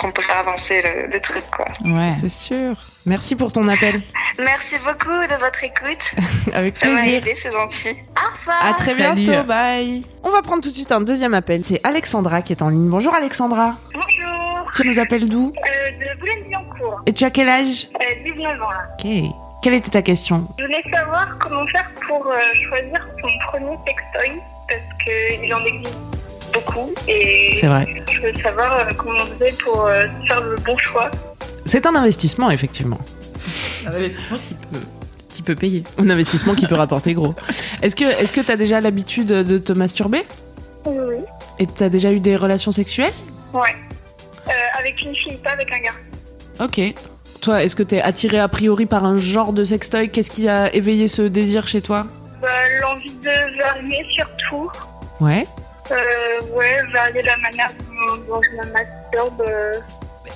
qu'on 0.00 0.10
peut 0.10 0.22
faire 0.22 0.38
avancer 0.38 0.82
le, 0.82 1.06
le 1.12 1.20
truc, 1.20 1.44
quoi. 1.54 1.66
Ouais. 1.84 2.10
C'est 2.20 2.28
sûr. 2.28 2.74
Merci 3.06 3.36
pour 3.36 3.52
ton 3.52 3.68
appel. 3.68 3.94
Merci 4.38 4.74
beaucoup 4.78 5.08
de 5.08 5.38
votre 5.38 5.62
écoute. 5.62 6.14
Avec 6.52 6.76
Ça 6.76 6.88
m'a 6.88 7.02
plaisir. 7.02 7.18
aidé, 7.18 7.34
c'est 7.36 7.52
gentil. 7.52 7.90
Au 8.16 8.38
revoir. 8.40 8.66
À 8.66 8.72
très 8.74 8.94
Salut. 8.94 9.22
bientôt, 9.22 9.44
bye. 9.46 10.04
On 10.24 10.30
va 10.30 10.42
prendre 10.42 10.60
tout 10.62 10.70
de 10.70 10.74
suite 10.74 10.90
un 10.90 11.00
deuxième 11.00 11.34
appel. 11.34 11.64
C'est 11.64 11.80
Alexandra 11.84 12.42
qui 12.42 12.52
est 12.52 12.62
en 12.62 12.68
ligne. 12.68 12.88
Bonjour 12.88 13.14
Alexandra. 13.14 13.76
Bonjour. 13.94 14.70
Tu 14.74 14.86
nous 14.88 14.98
appelles 14.98 15.28
d'où 15.28 15.52
Euh, 15.56 15.90
de 16.14 16.18
Boulogne-Billancourt. 16.20 17.02
Et 17.06 17.12
tu 17.12 17.24
as 17.24 17.30
quel 17.30 17.48
âge 17.48 17.88
Euh, 18.00 18.24
19 18.24 18.60
ans, 18.62 18.70
là. 18.70 18.88
Ok. 18.98 19.06
Quelle 19.62 19.74
était 19.74 19.90
ta 19.90 20.00
question 20.02 20.48
Je 20.58 20.64
voulais 20.64 20.82
savoir 20.92 21.36
comment 21.38 21.66
faire 21.68 21.88
pour 22.08 22.26
euh, 22.26 22.38
choisir 22.68 23.06
son 23.20 23.28
premier 23.50 23.76
sextoy 23.86 24.40
parce 24.70 25.38
qu'il 25.40 25.54
en 25.54 25.64
existe 25.64 25.98
beaucoup 26.54 26.90
et 27.08 27.56
C'est 27.60 27.66
vrai. 27.66 27.86
je 28.10 28.20
veux 28.22 28.32
savoir 28.40 28.72
euh, 28.78 28.84
comment 28.96 29.14
on 29.20 29.26
faisait 29.38 29.54
pour 29.62 29.86
euh, 29.86 30.06
faire 30.28 30.40
le 30.40 30.56
bon 30.56 30.76
choix. 30.78 31.10
C'est 31.66 31.86
un 31.86 31.94
investissement, 31.94 32.50
effectivement. 32.50 32.98
Un 33.86 33.90
investissement 33.92 34.38
qui 34.38 34.54
peut, 34.54 34.80
qui 35.28 35.42
peut 35.42 35.54
payer. 35.54 35.84
Un 35.98 36.10
investissement 36.10 36.54
qui 36.54 36.66
peut 36.66 36.74
rapporter 36.74 37.14
gros. 37.14 37.34
Est-ce 37.82 37.94
que 37.94 38.04
est-ce 38.04 38.32
que 38.32 38.40
t'as 38.40 38.56
déjà 38.56 38.80
l'habitude 38.80 39.28
de 39.28 39.58
te 39.58 39.72
masturber? 39.72 40.22
Oui, 40.86 40.96
oui. 41.08 41.16
Et 41.58 41.66
t'as 41.66 41.88
déjà 41.88 42.10
eu 42.12 42.20
des 42.20 42.36
relations 42.36 42.72
sexuelles? 42.72 43.12
Ouais. 43.52 43.74
Euh, 44.48 44.52
avec 44.78 45.00
une 45.02 45.14
fille, 45.14 45.36
pas 45.44 45.50
avec 45.50 45.70
un 45.70 45.78
gars. 45.80 46.64
Ok. 46.64 46.80
Toi, 47.42 47.62
est-ce 47.64 47.76
que 47.76 47.82
t'es 47.82 48.00
attiré 48.02 48.38
a 48.38 48.48
priori 48.48 48.86
par 48.86 49.04
un 49.04 49.16
genre 49.16 49.52
de 49.52 49.62
sextoy? 49.64 50.10
Qu'est-ce 50.10 50.30
qui 50.30 50.48
a 50.48 50.74
éveillé 50.74 51.06
ce 51.08 51.22
désir 51.22 51.66
chez 51.66 51.80
toi? 51.80 52.06
Bah, 52.40 52.48
L'envie 52.80 53.18
de 53.18 53.62
varier 53.62 54.04
surtout. 54.16 54.70
Ouais. 55.20 55.44
Euh, 55.90 55.96
ouais, 56.54 56.78
varier 56.94 57.22
la 57.22 57.36
manière 57.38 57.70
dont 58.28 58.40
je 58.42 58.50
me 58.56 58.72
masturbe. 58.72 59.42
euh, 59.46 59.72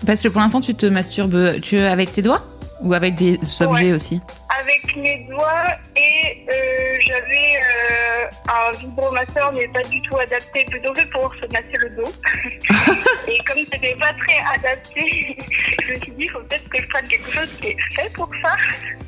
Parce 0.07 0.21
que 0.21 0.29
pour 0.29 0.41
l'instant, 0.41 0.61
tu 0.61 0.75
te 0.75 0.87
masturbes 0.87 1.61
que 1.61 1.87
avec 1.87 2.13
tes 2.13 2.23
doigts 2.23 2.45
ou 2.81 2.93
avec 2.93 3.15
des 3.15 3.39
objets 3.63 3.93
aussi? 3.93 4.21
Avec 4.61 4.97
mes 4.97 5.27
doigts 5.31 5.65
et 5.97 6.45
euh, 6.53 6.99
j'avais 7.07 7.57
euh, 7.57 8.24
un 8.49 8.77
vibromasseur 8.77 9.53
mais 9.53 9.69
pas 9.69 9.83
du 9.83 10.01
tout 10.03 10.17
adapté, 10.19 10.65
plutôt 10.67 10.95
fait 10.95 11.09
pour 11.11 11.35
se 11.35 11.47
masser 11.53 11.77
le 11.79 11.91
dos. 11.91 12.13
et 13.29 13.39
comme 13.45 13.65
c'était 13.73 13.97
pas 13.99 14.13
très 14.13 14.39
adapté, 14.55 15.37
je 15.87 15.93
me 15.93 15.99
suis 15.99 16.13
dit 16.13 16.25
il 16.25 16.31
faut 16.31 16.41
peut-être 16.41 16.69
que 16.69 16.83
je 16.83 16.89
prenne 16.89 17.09
quelque 17.09 17.31
chose 17.31 17.59
qui 17.61 17.69
est 17.69 17.77
fait 17.93 18.13
pour 18.13 18.31
ça. 18.43 18.57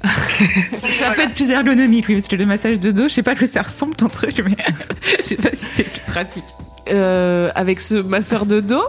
Ça 0.76 0.88
voilà. 0.88 1.14
peut 1.14 1.20
être 1.22 1.34
plus 1.34 1.50
ergonomique, 1.50 2.06
oui, 2.08 2.14
parce 2.14 2.28
que 2.28 2.36
le 2.36 2.46
massage 2.46 2.78
de 2.80 2.90
dos, 2.90 3.04
je 3.04 3.14
sais 3.14 3.22
pas 3.22 3.34
que 3.34 3.46
ça 3.46 3.62
ressemble 3.62 3.96
ton 3.96 4.08
truc, 4.08 4.38
mais 4.40 4.56
je 5.20 5.22
sais 5.22 5.36
pas 5.36 5.50
si 5.54 5.66
c'est 5.74 5.84
plus 5.84 6.00
pratique. 6.02 6.44
Euh, 6.88 7.50
avec 7.56 7.80
ce 7.80 7.94
masseur 7.94 8.46
de 8.46 8.60
dos. 8.60 8.84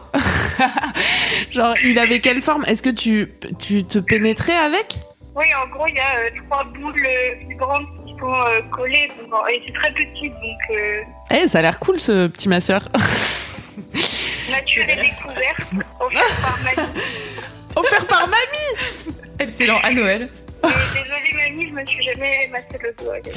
Genre, 1.51 1.73
il 1.83 1.97
avait 1.97 2.19
quelle 2.19 2.41
forme? 2.41 2.63
Est-ce 2.65 2.83
que 2.83 2.89
tu, 2.89 3.31
tu 3.57 3.85
te 3.85 3.97
pénétrais 3.97 4.55
avec? 4.55 4.99
Oui, 5.35 5.45
en 5.63 5.67
gros, 5.69 5.87
il 5.87 5.95
y 5.95 5.99
a 5.99 6.17
euh, 6.17 6.29
trois 6.47 6.63
boules 6.63 7.05
euh, 7.05 7.47
vibrantes 7.47 7.87
sont 8.19 8.33
euh, 8.33 8.61
donc, 8.61 9.33
en- 9.33 9.47
et 9.47 9.61
c'est 9.65 9.73
très 9.73 9.91
petit, 9.93 10.29
donc 10.29 10.41
euh, 10.71 11.01
Eh, 11.31 11.47
ça 11.47 11.59
a 11.59 11.61
l'air 11.61 11.79
cool 11.79 11.99
ce 11.99 12.27
petit 12.27 12.49
masseur. 12.49 12.87
nature 14.49 14.83
et 14.89 14.95
découverte, 14.95 15.59
offert 15.99 16.35
par 16.41 16.57
mamie. 16.63 16.89
Offert 17.75 18.07
par 18.07 18.27
mamie 18.27 19.21
Excellent, 19.39 19.77
à 19.83 19.91
Noël. 19.91 20.29
Et 20.63 20.67
désolée 20.67 21.33
mamie, 21.51 21.67
je 21.69 21.73
me 21.73 21.85
suis 21.85 22.03
jamais 22.03 22.49
massé 22.51 22.65
le 22.81 22.95
dos. 22.97 23.11
avec. 23.11 23.31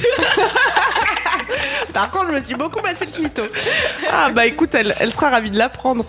Par 1.93 2.09
contre, 2.09 2.27
je 2.29 2.35
me 2.37 2.43
suis 2.43 2.55
beaucoup 2.55 2.79
massé 2.81 3.05
le 3.05 3.11
clito. 3.11 3.43
Ah 4.11 4.29
bah 4.31 4.47
écoute, 4.47 4.73
elle, 4.73 4.95
elle 4.99 5.11
sera 5.11 5.29
ravie 5.29 5.51
de 5.51 5.57
l'apprendre. 5.59 6.05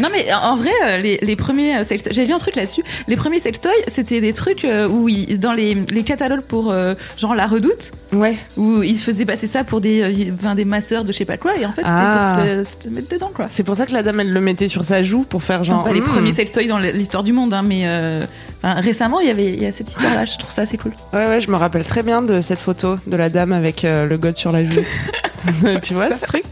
Non 0.00 0.08
mais 0.12 0.26
en 0.32 0.56
vrai, 0.56 0.70
euh, 0.86 0.96
les, 0.98 1.18
les 1.22 1.36
premiers 1.36 1.76
euh, 1.76 1.84
sextoys, 1.84 2.12
j'ai 2.12 2.26
lu 2.26 2.32
un 2.32 2.38
truc 2.38 2.56
là-dessus. 2.56 2.82
Les 3.06 3.16
premiers 3.16 3.40
sextoys, 3.40 3.70
c'était 3.88 4.20
des 4.20 4.32
trucs 4.32 4.64
euh, 4.64 4.88
où 4.88 5.08
ils, 5.08 5.38
dans 5.38 5.52
les, 5.52 5.74
les 5.74 6.02
catalogues 6.02 6.40
pour 6.42 6.70
euh, 6.70 6.94
genre 7.16 7.34
la 7.34 7.46
Redoute, 7.46 7.92
Ouais. 8.12 8.36
où 8.56 8.82
ils 8.82 8.98
faisaient 8.98 9.24
passer 9.24 9.46
ça 9.46 9.64
pour 9.64 9.80
des, 9.80 10.32
enfin, 10.38 10.54
des 10.54 10.64
masseurs 10.64 11.04
de 11.04 11.12
je 11.12 11.18
sais 11.18 11.24
pas 11.24 11.36
quoi, 11.36 11.56
et 11.56 11.64
en 11.66 11.72
fait 11.72 11.82
c'était 11.82 11.92
Ah. 11.94 12.34
pour 12.36 12.64
se, 12.64 12.84
se 12.84 12.88
mettre 12.88 13.08
dedans 13.08 13.30
quoi. 13.34 13.46
C'est 13.48 13.62
pour 13.62 13.76
ça 13.76 13.86
que 13.86 13.92
la 13.92 14.02
dame, 14.02 14.20
elle 14.20 14.30
le 14.30 14.40
mettait 14.40 14.68
sur 14.68 14.84
sa 14.84 15.02
joue 15.02 15.22
pour 15.24 15.42
faire 15.42 15.62
Genre, 15.64 15.78
c'est 15.80 15.88
pas 15.88 15.94
les 15.94 16.00
hmm. 16.00 16.04
premiers 16.04 16.34
sextoys 16.34 16.66
dans 16.66 16.78
l'histoire 16.78 17.22
du 17.24 17.32
monde, 17.32 17.54
hein, 17.54 17.62
mais 17.64 17.82
euh, 17.86 18.20
enfin, 18.62 18.80
récemment 18.80 19.20
il 19.20 19.28
y 19.28 19.30
avait 19.30 19.52
il 19.52 19.62
y 19.62 19.66
a 19.66 19.72
cette 19.72 19.88
histoire-là. 19.90 20.24
Je 20.24 20.36
trouve 20.38 20.52
ça 20.52 20.62
assez 20.62 20.76
cool. 20.78 20.92
Ouais, 21.12 21.26
ouais, 21.26 21.40
je 21.40 21.50
me 21.50 21.56
rappelle 21.56 21.84
très 21.86 22.02
bien 22.02 22.22
de 22.22 22.40
cette 22.40 22.58
photo 22.58 22.96
de 23.06 23.16
la 23.16 23.28
dame 23.28 23.52
avec 23.52 23.84
euh, 23.84 24.06
le 24.06 24.18
god 24.18 24.36
sur 24.36 24.50
la 24.52 24.64
joue. 24.64 24.80
tu 25.82 25.94
vois 25.94 26.10
ce 26.10 26.24
truc? 26.24 26.42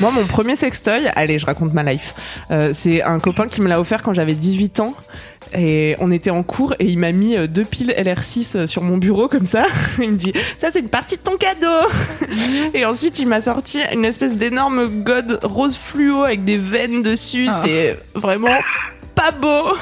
Moi, 0.00 0.10
mon 0.12 0.24
premier 0.24 0.56
sextoy, 0.56 1.08
allez, 1.14 1.38
je 1.38 1.46
raconte 1.46 1.72
ma 1.72 1.82
life. 1.82 2.14
Euh, 2.50 2.70
c'est 2.72 3.02
un 3.02 3.18
copain 3.18 3.46
qui 3.46 3.60
me 3.60 3.68
l'a 3.68 3.80
offert 3.80 4.02
quand 4.02 4.12
j'avais 4.12 4.34
18 4.34 4.80
ans. 4.80 4.94
Et 5.54 5.96
on 5.98 6.12
était 6.12 6.30
en 6.30 6.42
cours 6.42 6.74
et 6.78 6.86
il 6.86 6.98
m'a 6.98 7.12
mis 7.12 7.36
euh, 7.36 7.46
deux 7.46 7.64
piles 7.64 7.92
LR6 7.96 8.56
euh, 8.56 8.66
sur 8.66 8.82
mon 8.82 8.98
bureau 8.98 9.26
comme 9.26 9.46
ça. 9.46 9.64
Il 9.98 10.12
me 10.12 10.16
dit 10.16 10.32
ça 10.58 10.68
c'est 10.72 10.80
une 10.80 10.88
partie 10.88 11.16
de 11.16 11.22
ton 11.22 11.36
cadeau. 11.36 11.88
et 12.74 12.84
ensuite 12.84 13.18
il 13.18 13.26
m'a 13.26 13.40
sorti 13.40 13.80
une 13.92 14.04
espèce 14.04 14.36
d'énorme 14.36 15.02
god 15.02 15.40
rose 15.42 15.76
fluo 15.76 16.22
avec 16.24 16.44
des 16.44 16.58
veines 16.58 17.02
dessus. 17.02 17.48
Ah. 17.48 17.62
C'était 17.62 17.96
vraiment 18.14 18.58
pas 19.14 19.32
beau. 19.32 19.76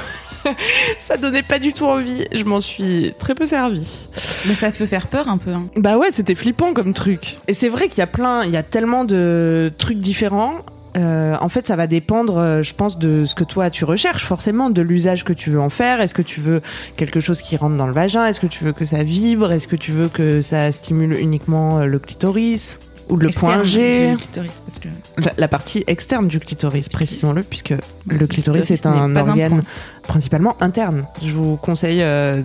ça 0.99 1.17
donnait 1.17 1.43
pas 1.43 1.59
du 1.59 1.73
tout 1.73 1.87
envie. 1.87 2.25
Je 2.33 2.45
m'en 2.45 2.61
suis 2.61 3.15
très 3.19 3.35
peu 3.35 3.47
servi. 3.47 4.09
Mais 4.47 4.55
ça 4.55 4.71
peut 4.71 4.87
faire 4.87 5.09
peur 5.09 5.29
un 5.29 5.39
peu. 5.39 5.53
Hein. 5.53 5.69
Bah 5.77 5.97
ouais, 5.97 6.11
c'était 6.11 6.35
flippant 6.35 6.75
comme 6.75 6.95
truc. 6.95 7.39
Et 7.49 7.53
c'est 7.53 7.69
vrai 7.69 7.89
qu'il 7.89 7.99
y 7.99 8.03
a 8.03 8.07
plein, 8.07 8.45
il 8.45 8.51
y 8.51 8.57
a 8.57 8.63
tellement 8.63 9.05
de 9.05 9.73
trucs 9.79 9.99
différents. 9.99 10.65
Euh, 10.97 11.37
en 11.41 11.49
fait, 11.49 11.67
ça 11.67 11.77
va 11.77 11.87
dépendre, 11.87 12.39
euh, 12.39 12.63
je 12.63 12.75
pense, 12.75 12.99
de 12.99 13.25
ce 13.25 13.35
que 13.35 13.45
toi 13.45 13.71
tu 13.71 13.85
recherches, 13.85 14.25
forcément, 14.25 14.71
de 14.71 14.83
l'usage 14.83 15.25
que 15.25 15.33
tu 15.33 15.51
veux 15.51 15.61
en 15.61 15.71
faire. 15.71 16.01
Est-ce 16.01 16.15
que 16.15 16.23
tu 16.23 16.41
veux 16.41 16.61
quelque 16.97 17.21
chose 17.21 17.41
qui 17.41 17.57
rentre 17.57 17.77
dans 17.77 17.87
le 17.87 17.93
vagin? 17.93 18.27
Est-ce 18.27 18.41
que 18.41 18.47
tu 18.47 18.65
veux 18.65 18.73
que 18.73 18.85
ça 18.85 19.03
vibre? 19.03 19.53
Est-ce 19.53 19.69
que 19.69 19.77
tu 19.77 19.93
veux 19.93 20.09
que 20.09 20.41
ça 20.41 20.73
stimule 20.73 21.19
uniquement 21.19 21.79
euh, 21.79 21.87
le 21.87 21.99
clitoris? 21.99 22.79
Ou 23.09 23.17
le 23.17 23.31
point 23.31 23.63
G 23.65 24.13
du 24.13 24.17
clitoris, 24.19 24.63
parce 24.67 24.79
que 24.79 24.89
la, 25.19 25.33
la 25.37 25.49
partie 25.49 25.85
externe 25.87 26.29
du 26.29 26.41
clitoris, 26.41 26.89
précisons-le, 26.89 27.43
puisque 27.43 27.71
le 27.71 28.27
clitoris 28.27 28.67
clitoris 28.67 28.71
est 28.71 28.87
un 28.87 29.17
organe 29.17 29.63
principalement 30.03 30.57
interne. 30.61 31.07
Je 31.23 31.33
vous 31.33 31.57
conseille 31.57 32.03
euh, 32.03 32.43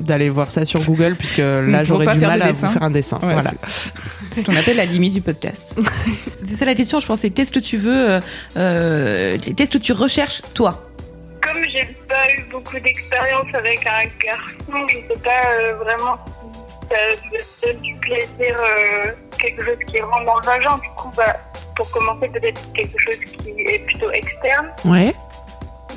d'aller 0.00 0.28
voir 0.28 0.50
ça 0.50 0.64
sur 0.64 0.80
Google, 0.84 1.14
puisque 1.16 1.38
là 1.38 1.84
j'aurais 1.84 2.14
du 2.14 2.20
mal 2.20 2.42
à 2.42 2.46
dessin. 2.46 2.66
vous 2.66 2.72
faire 2.72 2.82
un 2.82 2.90
dessin. 2.90 3.18
Ouais, 3.22 3.32
voilà. 3.32 3.52
C'est 4.32 4.40
ce 4.40 4.46
qu'on 4.46 4.56
appelle 4.56 4.76
la 4.76 4.86
limite 4.86 5.12
du 5.12 5.20
podcast. 5.20 5.78
C'était 6.36 6.54
ça 6.54 6.64
la 6.64 6.74
question, 6.74 7.00
je 7.00 7.06
pensais. 7.06 7.30
Qu'est-ce 7.30 7.52
que 7.52 7.60
tu 7.60 7.76
veux 7.76 8.10
euh, 8.10 8.20
euh, 8.56 9.38
Qu'est-ce 9.56 9.70
que 9.70 9.78
tu 9.78 9.92
recherches, 9.92 10.42
toi? 10.54 10.88
Comme 11.42 11.62
j'ai 11.72 11.84
pas 12.08 12.30
eu 12.36 12.50
beaucoup 12.50 12.78
d'expérience 12.80 13.46
avec 13.54 13.86
un 13.86 14.04
garçon, 14.24 14.86
je 14.88 14.96
sais 15.08 15.20
pas 15.22 15.52
euh, 15.60 15.74
vraiment 15.76 16.18
si 16.82 16.88
ça 16.90 17.66
donne 17.66 17.82
du 17.82 17.94
plaisir, 17.96 18.56
euh, 18.58 19.12
quelque 19.38 19.64
chose 19.64 19.76
qui 19.86 20.00
rentre 20.00 20.24
dans 20.26 20.38
le 20.40 20.44
vagin. 20.46 20.78
Du 20.78 20.88
coup, 20.96 21.10
bah, 21.16 21.36
pour 21.76 21.90
commencer, 21.90 22.28
peut-être 22.28 22.60
quelque 22.72 22.98
chose 22.98 23.16
qui 23.24 23.50
est 23.50 23.84
plutôt 23.86 24.10
externe. 24.10 24.68
Ouais. 24.84 25.14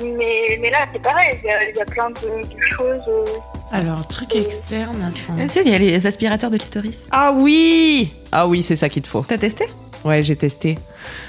Mais, 0.00 0.58
mais 0.60 0.70
là, 0.70 0.86
c'est 0.92 1.02
pareil, 1.02 1.36
il 1.42 1.48
y, 1.48 1.50
a- 1.50 1.70
il 1.70 1.76
y 1.76 1.80
a 1.80 1.84
plein 1.84 2.10
de, 2.10 2.14
de 2.44 2.60
choses. 2.70 3.02
euh, 3.08 3.24
Alors, 3.72 4.06
truc 4.06 4.34
externe. 4.36 5.02
attends. 5.02 5.36
Tu 5.42 5.48
sais, 5.48 5.62
il 5.64 5.72
y 5.72 5.74
a 5.74 5.78
les 5.78 6.06
aspirateurs 6.06 6.50
de 6.50 6.58
clitoris. 6.58 7.04
Ah 7.10 7.32
oui 7.34 8.12
Ah 8.30 8.46
oui, 8.46 8.62
c'est 8.62 8.76
ça 8.76 8.88
qu'il 8.88 9.02
te 9.02 9.08
faut. 9.08 9.24
T'as 9.26 9.38
testé? 9.38 9.68
Ouais, 10.04 10.22
j'ai 10.22 10.36
testé. 10.36 10.76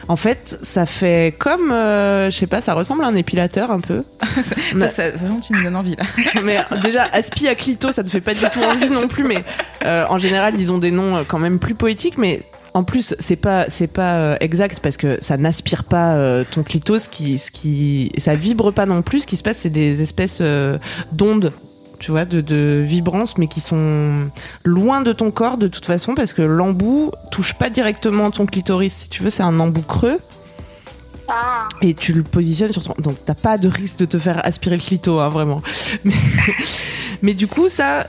En 0.07 0.15
fait, 0.15 0.57
ça 0.61 0.85
fait 0.85 1.35
comme, 1.37 1.71
euh, 1.71 2.29
je 2.29 2.37
sais 2.37 2.47
pas, 2.47 2.61
ça 2.61 2.73
ressemble 2.73 3.03
à 3.03 3.07
un 3.07 3.15
épilateur 3.15 3.71
un 3.71 3.79
peu. 3.79 4.03
ça, 4.79 4.87
ça, 4.87 5.11
Vraiment, 5.11 5.39
tu 5.39 5.53
me 5.53 5.63
donnes 5.63 5.75
envie 5.75 5.95
là. 5.95 6.03
mais 6.43 6.59
déjà, 6.83 7.05
aspi 7.11 7.47
à 7.47 7.55
clito, 7.55 7.91
ça 7.91 8.03
ne 8.03 8.09
fait 8.09 8.21
pas 8.21 8.33
du 8.33 8.39
tout 8.39 8.61
envie 8.61 8.89
non 8.89 9.07
plus. 9.07 9.23
Mais 9.23 9.43
euh, 9.85 10.05
en 10.09 10.17
général, 10.17 10.55
ils 10.57 10.71
ont 10.71 10.77
des 10.77 10.91
noms 10.91 11.17
euh, 11.17 11.23
quand 11.27 11.39
même 11.39 11.59
plus 11.59 11.75
poétiques. 11.75 12.17
Mais 12.17 12.43
en 12.73 12.83
plus, 12.83 13.15
c'est 13.19 13.35
pas, 13.35 13.65
c'est 13.69 13.87
pas 13.87 14.37
exact 14.39 14.79
parce 14.81 14.97
que 14.97 15.17
ça 15.21 15.37
n'aspire 15.37 15.83
pas 15.83 16.13
euh, 16.13 16.43
ton 16.49 16.63
clito. 16.63 16.99
Ce 16.99 17.09
qui, 17.09 17.37
ce 17.37 17.51
qui, 17.51 18.11
ça 18.17 18.35
vibre 18.35 18.71
pas 18.71 18.85
non 18.85 19.01
plus. 19.01 19.21
Ce 19.21 19.27
qui 19.27 19.37
se 19.37 19.43
passe, 19.43 19.57
c'est 19.57 19.69
des 19.69 20.01
espèces 20.01 20.39
euh, 20.41 20.77
d'ondes. 21.11 21.53
Tu 21.99 22.11
vois, 22.11 22.25
de, 22.25 22.39
de 22.41 22.81
vibrances, 22.85 23.37
mais 23.37 23.47
qui 23.47 23.59
sont 23.59 24.29
loin 24.63 25.01
de 25.01 25.11
ton 25.11 25.31
corps 25.31 25.57
de 25.57 25.67
toute 25.67 25.85
façon, 25.85 26.15
parce 26.15 26.31
que 26.33 26.41
l'embout 26.41 27.11
touche 27.31 27.53
pas 27.53 27.69
directement 27.69 28.31
ton 28.31 28.45
clitoris. 28.45 28.93
Si 28.93 29.09
tu 29.09 29.21
veux, 29.21 29.29
c'est 29.29 29.43
un 29.43 29.59
embout 29.59 29.81
creux 29.81 30.19
Ah, 31.27 31.67
et 31.81 31.93
tu 31.93 32.13
le 32.13 32.23
positionnes 32.23 32.71
sur 32.71 32.83
ton. 32.83 32.95
Donc 32.99 33.17
t'as 33.25 33.35
pas 33.35 33.57
de 33.57 33.67
risque 33.67 33.97
de 33.97 34.05
te 34.05 34.17
faire 34.17 34.45
aspirer 34.45 34.75
le 34.77 34.81
clito, 34.81 35.19
hein, 35.19 35.29
vraiment. 35.29 35.61
Mais, 36.03 36.13
mais 37.21 37.33
du 37.33 37.47
coup, 37.47 37.67
ça, 37.67 38.07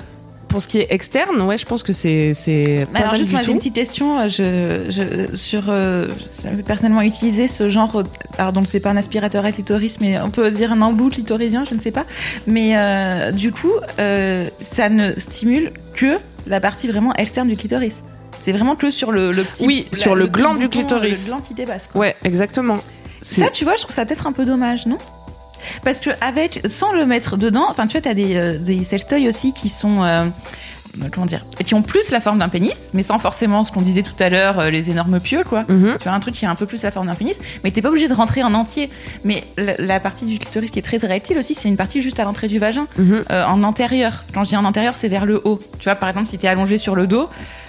pour 0.50 0.60
ce 0.60 0.68
qui 0.68 0.78
est 0.78 0.88
externe, 0.90 1.40
ouais, 1.40 1.56
je 1.56 1.64
pense 1.64 1.82
que 1.82 1.92
c'est 1.94 2.34
c'est. 2.34 2.86
pas 2.92 2.98
Alors 2.98 3.12
mal 3.12 3.20
juste 3.20 3.32
moi 3.32 3.40
j'ai 3.42 3.52
une 3.52 3.58
petite 3.58 3.74
question. 3.74 4.18
euh, 4.18 4.28
Je, 4.28 4.90
je 4.90 5.34
sur 5.36 5.70
euh, 5.70 6.08
j'avais 6.42 6.62
personnellement 6.62 7.00
utilisé 7.02 7.48
ce 7.48 7.70
genre. 7.70 8.02
Alors 8.36 8.52
donc 8.52 8.66
c'est 8.66 8.80
pas 8.80 8.90
un 8.90 8.96
aspirateur 8.96 9.44
à 9.44 9.52
clitoris, 9.52 9.98
mais 10.00 10.20
on 10.20 10.28
peut 10.30 10.50
dire 10.50 10.72
un 10.72 10.82
embout 10.82 11.08
clitorisien, 11.10 11.64
je 11.64 11.74
ne 11.74 11.80
sais 11.80 11.92
pas. 11.92 12.04
Mais 12.46 12.76
euh, 12.76 13.32
du 13.32 13.52
coup, 13.52 13.72
euh, 13.98 14.44
ça 14.60 14.88
ne 14.88 15.12
stimule 15.18 15.72
que 15.94 16.18
la 16.46 16.60
partie 16.60 16.88
vraiment 16.88 17.14
externe 17.14 17.48
du 17.48 17.56
clitoris. 17.56 17.96
C'est 18.42 18.52
vraiment 18.52 18.74
que 18.76 18.90
sur 18.90 19.12
le, 19.12 19.32
le 19.32 19.44
petit. 19.44 19.66
Oui, 19.66 19.86
sur 19.92 20.14
le 20.14 20.26
gland 20.26 20.54
du 20.54 20.68
clitoris. 20.68 21.24
Le 21.26 21.30
gland 21.30 21.40
qui 21.40 21.54
dépasse. 21.54 21.88
quoi. 21.92 22.00
Ouais, 22.00 22.16
exactement. 22.24 22.78
Ça, 23.22 23.50
tu 23.50 23.64
vois, 23.64 23.76
je 23.76 23.82
trouve 23.82 23.94
ça 23.94 24.06
peut-être 24.06 24.26
un 24.26 24.32
peu 24.32 24.46
dommage, 24.46 24.86
non? 24.86 24.96
Parce 25.84 26.00
que 26.00 26.10
avec, 26.20 26.60
sans 26.68 26.92
le 26.92 27.06
mettre 27.06 27.36
dedans, 27.36 27.66
enfin, 27.68 27.86
tu 27.86 27.92
vois, 27.92 28.00
t'as 28.02 28.14
des, 28.14 28.36
euh, 28.36 28.58
des 28.58 28.84
sextoys 28.84 29.28
aussi 29.28 29.52
qui 29.52 29.68
sont, 29.68 30.02
euh, 30.04 30.26
comment 31.12 31.26
dire, 31.26 31.46
qui 31.64 31.74
ont 31.74 31.82
plus 31.82 32.10
la 32.10 32.20
forme 32.20 32.38
d'un 32.38 32.48
pénis, 32.48 32.90
mais 32.94 33.02
sans 33.04 33.18
forcément 33.18 33.62
ce 33.64 33.70
qu'on 33.70 33.80
disait 33.82 34.02
tout 34.02 34.14
à 34.18 34.28
l'heure, 34.28 34.58
euh, 34.58 34.70
les 34.70 34.90
énormes 34.90 35.20
pieux, 35.20 35.44
quoi. 35.44 35.64
Mhm. 35.68 35.98
Tu 36.00 36.08
as 36.08 36.12
un 36.12 36.20
truc 36.20 36.34
qui 36.34 36.46
a 36.46 36.50
un 36.50 36.54
peu 36.56 36.66
plus 36.66 36.82
la 36.82 36.90
forme 36.90 37.06
d'un 37.06 37.14
pénis, 37.14 37.38
mais 37.62 37.70
t'es 37.70 37.80
pas 37.82 37.90
obligé 37.90 38.08
de 38.08 38.14
rentrer 38.14 38.42
en 38.42 38.54
entier. 38.54 38.90
Mais 39.24 39.44
la, 39.56 39.74
la 39.78 40.00
partie 40.00 40.26
du 40.26 40.38
clitoris 40.38 40.70
qui 40.70 40.78
est 40.78 40.82
très 40.82 41.04
érectile 41.04 41.38
aussi, 41.38 41.54
c'est 41.54 41.68
une 41.68 41.76
partie 41.76 42.02
juste 42.02 42.18
à 42.18 42.24
l'entrée 42.24 42.48
du 42.48 42.58
vagin, 42.58 42.86
Mhm. 42.98 43.22
euh, 43.30 43.44
en 43.46 43.62
antérieur. 43.62 44.24
Quand 44.34 44.42
je 44.44 44.48
dis 44.50 44.56
en 44.56 44.64
antérieur, 44.64 44.94
c'est 44.96 45.08
vers 45.08 45.26
le 45.26 45.40
haut. 45.44 45.60
Tu 45.78 45.84
vois, 45.84 45.94
par 45.94 46.08
exemple, 46.08 46.26
si 46.26 46.38
t'es 46.38 46.48
allongé 46.48 46.76
sur 46.78 46.94
le 46.96 47.06
dos, 47.06 47.28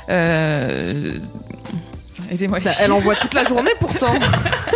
euh... 0.10 1.13
aidez-moi. 2.32 2.60
Bah, 2.63 2.71
Elle 2.82 2.91
envoie 2.91 3.15
toute 3.15 3.34
la 3.34 3.43
journée 3.43 3.71
pourtant. 3.80 4.13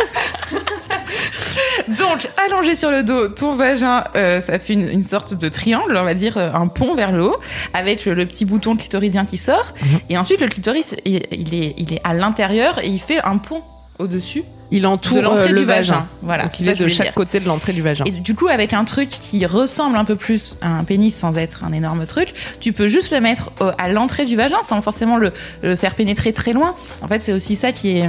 Donc, 1.88 2.28
allongé 2.46 2.74
sur 2.74 2.90
le 2.90 3.02
dos, 3.02 3.28
ton 3.28 3.54
vagin, 3.56 4.04
euh, 4.16 4.40
ça 4.40 4.58
fait 4.58 4.72
une, 4.72 4.88
une 4.88 5.02
sorte 5.02 5.34
de 5.34 5.48
triangle, 5.48 5.96
on 5.96 6.04
va 6.04 6.14
dire 6.14 6.36
euh, 6.38 6.52
un 6.52 6.66
pont 6.66 6.94
vers 6.94 7.12
le 7.12 7.24
haut, 7.24 7.36
avec 7.74 8.04
le, 8.04 8.14
le 8.14 8.26
petit 8.26 8.44
bouton 8.44 8.76
clitoridien 8.76 9.24
qui 9.24 9.36
sort. 9.38 9.72
Mhm. 9.82 10.00
Et 10.10 10.18
ensuite, 10.18 10.40
le 10.40 10.48
clitoris, 10.48 10.94
il, 11.04 11.22
il 11.30 11.54
est, 11.54 11.74
il 11.78 11.92
est 11.94 12.00
à 12.04 12.14
l'intérieur 12.14 12.78
et 12.80 12.88
il 12.88 13.00
fait 13.00 13.20
un 13.22 13.38
pont 13.38 13.62
au-dessus 13.98 14.42
Il 14.70 14.86
entoure 14.86 15.16
de 15.16 15.22
l'entrée 15.22 15.44
euh, 15.44 15.52
le 15.52 15.60
du 15.60 15.64
vagin. 15.64 15.92
vagin. 15.94 16.08
Voilà, 16.22 16.42
Donc 16.44 16.60
il 16.60 16.66
ça 16.66 16.72
est 16.72 16.74
de 16.74 16.88
chaque 16.88 17.06
dire. 17.06 17.14
côté 17.14 17.40
de 17.40 17.46
l'entrée 17.46 17.72
du 17.72 17.80
vagin. 17.82 18.04
Et 18.04 18.10
du 18.10 18.34
coup, 18.34 18.48
avec 18.48 18.72
un 18.74 18.84
truc 18.84 19.08
qui 19.08 19.46
ressemble 19.46 19.96
un 19.96 20.04
peu 20.04 20.16
plus 20.16 20.56
à 20.60 20.68
un 20.76 20.84
pénis 20.84 21.14
sans 21.16 21.34
être 21.36 21.64
un 21.64 21.72
énorme 21.72 22.04
truc, 22.06 22.34
tu 22.60 22.72
peux 22.72 22.88
juste 22.88 23.10
le 23.12 23.20
mettre 23.20 23.50
à 23.78 23.88
l'entrée 23.88 24.26
du 24.26 24.36
vagin 24.36 24.58
sans 24.62 24.82
forcément 24.82 25.16
le, 25.16 25.32
le 25.62 25.76
faire 25.76 25.94
pénétrer 25.94 26.32
très 26.32 26.52
loin. 26.52 26.74
En 27.00 27.08
fait, 27.08 27.20
c'est 27.22 27.32
aussi 27.32 27.56
ça 27.56 27.72
qui 27.72 27.96
est, 27.98 28.08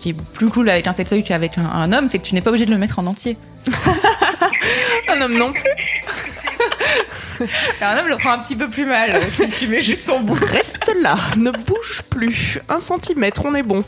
qui 0.00 0.10
est 0.10 0.14
plus 0.14 0.48
cool 0.48 0.68
avec 0.68 0.86
un 0.86 0.92
sextoy 0.92 1.22
qu'avec 1.22 1.58
un, 1.58 1.66
un 1.66 1.92
homme, 1.92 2.08
c'est 2.08 2.18
que 2.18 2.24
tu 2.24 2.34
n'es 2.34 2.40
pas 2.40 2.50
obligé 2.50 2.66
de 2.66 2.70
le 2.70 2.78
mettre 2.78 2.98
en 2.98 3.06
entier. 3.06 3.36
Un 5.08 5.20
homme 5.20 5.36
non 5.36 5.52
plus. 5.52 5.62
Un 7.80 7.96
homme 7.98 8.08
le 8.08 8.16
prend 8.18 8.32
un 8.32 8.38
petit 8.38 8.54
peu 8.56 8.68
plus 8.68 8.84
mal 8.84 9.12
euh, 9.14 9.20
si 9.30 9.48
tu 9.48 9.68
mets 9.68 9.80
juste 9.80 10.02
son 10.02 10.20
bout. 10.20 10.34
Reste 10.52 10.92
là, 11.00 11.16
ne 11.38 11.50
bouge 11.50 12.02
plus. 12.10 12.58
Un 12.68 12.80
centimètre, 12.80 13.42
on 13.46 13.54
est 13.54 13.62
bon. 13.62 13.82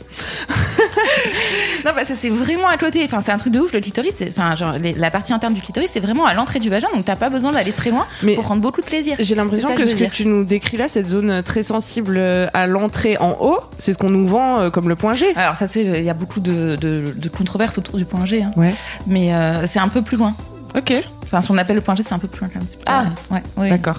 Non, 1.85 1.91
parce 1.93 2.09
que 2.09 2.15
c'est 2.15 2.29
vraiment 2.29 2.67
à 2.67 2.77
côté. 2.77 3.03
Enfin, 3.05 3.19
c'est 3.23 3.31
un 3.31 3.37
truc 3.37 3.53
de 3.53 3.59
ouf. 3.59 3.71
Le 3.73 3.79
clitoris, 3.79 4.15
enfin, 4.29 4.55
genre, 4.55 4.73
les- 4.79 4.93
la 4.93 5.11
partie 5.11 5.33
interne 5.33 5.53
du 5.53 5.61
clitoris, 5.61 5.89
c'est 5.91 5.99
vraiment 5.99 6.25
à 6.25 6.33
l'entrée 6.33 6.59
du 6.59 6.69
vagin, 6.69 6.87
donc 6.95 7.05
t'as 7.05 7.15
pas 7.15 7.29
besoin 7.29 7.51
d'aller 7.51 7.71
très 7.73 7.91
loin 7.91 8.07
Mais 8.23 8.33
pour 8.35 8.43
prendre 8.45 8.61
beaucoup 8.61 8.81
de 8.81 8.85
plaisir. 8.85 9.17
J'ai 9.19 9.35
l'impression 9.35 9.75
que 9.75 9.81
que 9.81 9.85
ce 9.85 9.95
que 9.95 10.05
tu 10.05 10.25
nous 10.25 10.43
décris 10.45 10.77
là, 10.77 10.87
cette 10.87 11.07
zone 11.07 11.43
très 11.43 11.61
sensible 11.61 12.15
euh, 12.17 12.47
à 12.53 12.65
l'entrée 12.67 13.17
en 13.19 13.37
haut, 13.39 13.59
c'est 13.77 13.93
ce 13.93 13.97
qu'on 13.97 14.09
nous 14.09 14.25
vend 14.25 14.59
euh, 14.61 14.69
comme 14.71 14.89
le 14.89 14.95
point 14.95 15.13
G. 15.13 15.27
Alors 15.35 15.55
ça, 15.55 15.67
c'est, 15.67 15.83
il 15.83 16.03
y 16.03 16.09
a 16.09 16.13
beaucoup 16.13 16.39
de, 16.39 16.75
de, 16.77 17.03
de 17.15 17.29
controverses 17.29 17.77
autour 17.77 17.97
du 17.97 18.05
point 18.05 18.25
G, 18.25 18.41
hein. 18.41 18.51
Ouais. 18.55 18.73
mais 19.05 19.33
euh, 19.33 19.62
c'est 19.67 19.79
un 19.79 19.89
peu 19.89 20.01
plus 20.01 20.17
loin. 20.17 20.33
Ok, 20.75 20.93
Enfin, 21.33 21.41
si 21.41 21.51
on 21.51 21.57
appelle 21.57 21.77
le 21.77 21.81
point 21.81 21.95
G, 21.95 22.03
c'est 22.03 22.13
un 22.13 22.19
peu 22.19 22.27
plus 22.27 22.41
loin 22.41 22.49
quand 22.53 22.59
même. 22.59 22.69
Ah. 22.85 23.05
ouais, 23.33 23.41
ouais. 23.57 23.69
d'accord. 23.71 23.97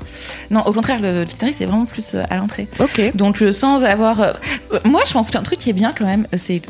Non, 0.50 0.60
au 0.60 0.72
contraire, 0.72 1.00
le 1.00 1.24
clitoris, 1.24 1.56
c'est 1.58 1.66
vraiment 1.66 1.84
plus 1.84 2.12
euh, 2.14 2.22
à 2.30 2.36
l'entrée. 2.36 2.68
Ok. 2.78 3.16
Donc, 3.16 3.42
euh, 3.42 3.50
sans 3.50 3.84
avoir. 3.84 4.20
euh, 4.20 4.32
moi, 4.84 5.02
je 5.04 5.12
pense 5.12 5.32
qu'un 5.32 5.42
truc 5.42 5.58
qui 5.58 5.68
est 5.70 5.72
bien 5.74 5.92
quand 5.98 6.04
même, 6.04 6.28
c'est, 6.36 6.62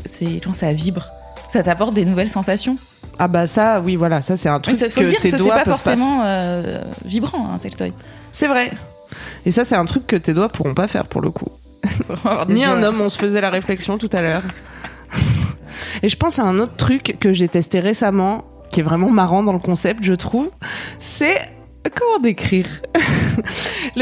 quand 0.42 0.54
ça 0.54 0.72
vibre. 0.72 1.10
Ça 1.50 1.62
t'apporte 1.62 1.92
des 1.92 2.06
nouvelles 2.06 2.30
sensations. 2.30 2.76
Ah 3.18 3.28
bah 3.28 3.46
ça, 3.46 3.80
oui, 3.84 3.94
voilà, 3.96 4.22
ça 4.22 4.36
c'est 4.36 4.48
un 4.48 4.58
truc 4.58 4.74
Mais 4.74 4.80
ça, 4.86 4.90
faut 4.90 5.00
que 5.00 5.06
dire, 5.06 5.20
tes 5.20 5.30
que 5.30 5.38
c'est 5.38 5.48
pas 5.48 5.64
forcément 5.64 6.22
euh, 6.24 6.82
vibrant, 7.04 7.50
un 7.52 7.58
sextoy. 7.58 7.92
C'est 8.32 8.48
vrai. 8.48 8.72
Et 9.44 9.50
ça, 9.50 9.64
c'est 9.64 9.76
un 9.76 9.84
truc 9.84 10.06
que 10.06 10.16
tes 10.16 10.32
doigts 10.32 10.48
pourront 10.48 10.74
pas 10.74 10.88
faire 10.88 11.06
pour 11.06 11.20
le 11.20 11.30
coup. 11.30 11.48
Ni 12.48 12.64
un 12.64 12.82
homme, 12.82 13.00
on 13.00 13.08
se 13.08 13.18
faisait 13.18 13.40
la 13.40 13.50
réflexion 13.50 13.98
tout 13.98 14.10
à 14.12 14.22
l'heure. 14.22 14.42
Et 16.02 16.08
je 16.08 16.16
pense 16.16 16.38
à 16.38 16.42
un 16.42 16.58
autre 16.58 16.74
truc 16.76 17.18
que 17.20 17.32
j'ai 17.32 17.48
testé 17.48 17.80
récemment, 17.80 18.44
qui 18.74 18.80
est 18.80 18.82
vraiment 18.82 19.08
marrant 19.08 19.44
dans 19.44 19.52
le 19.52 19.60
concept, 19.60 20.02
je 20.02 20.14
trouve. 20.14 20.50
C'est 20.98 21.38
comment 21.94 22.18
décrire 22.18 22.66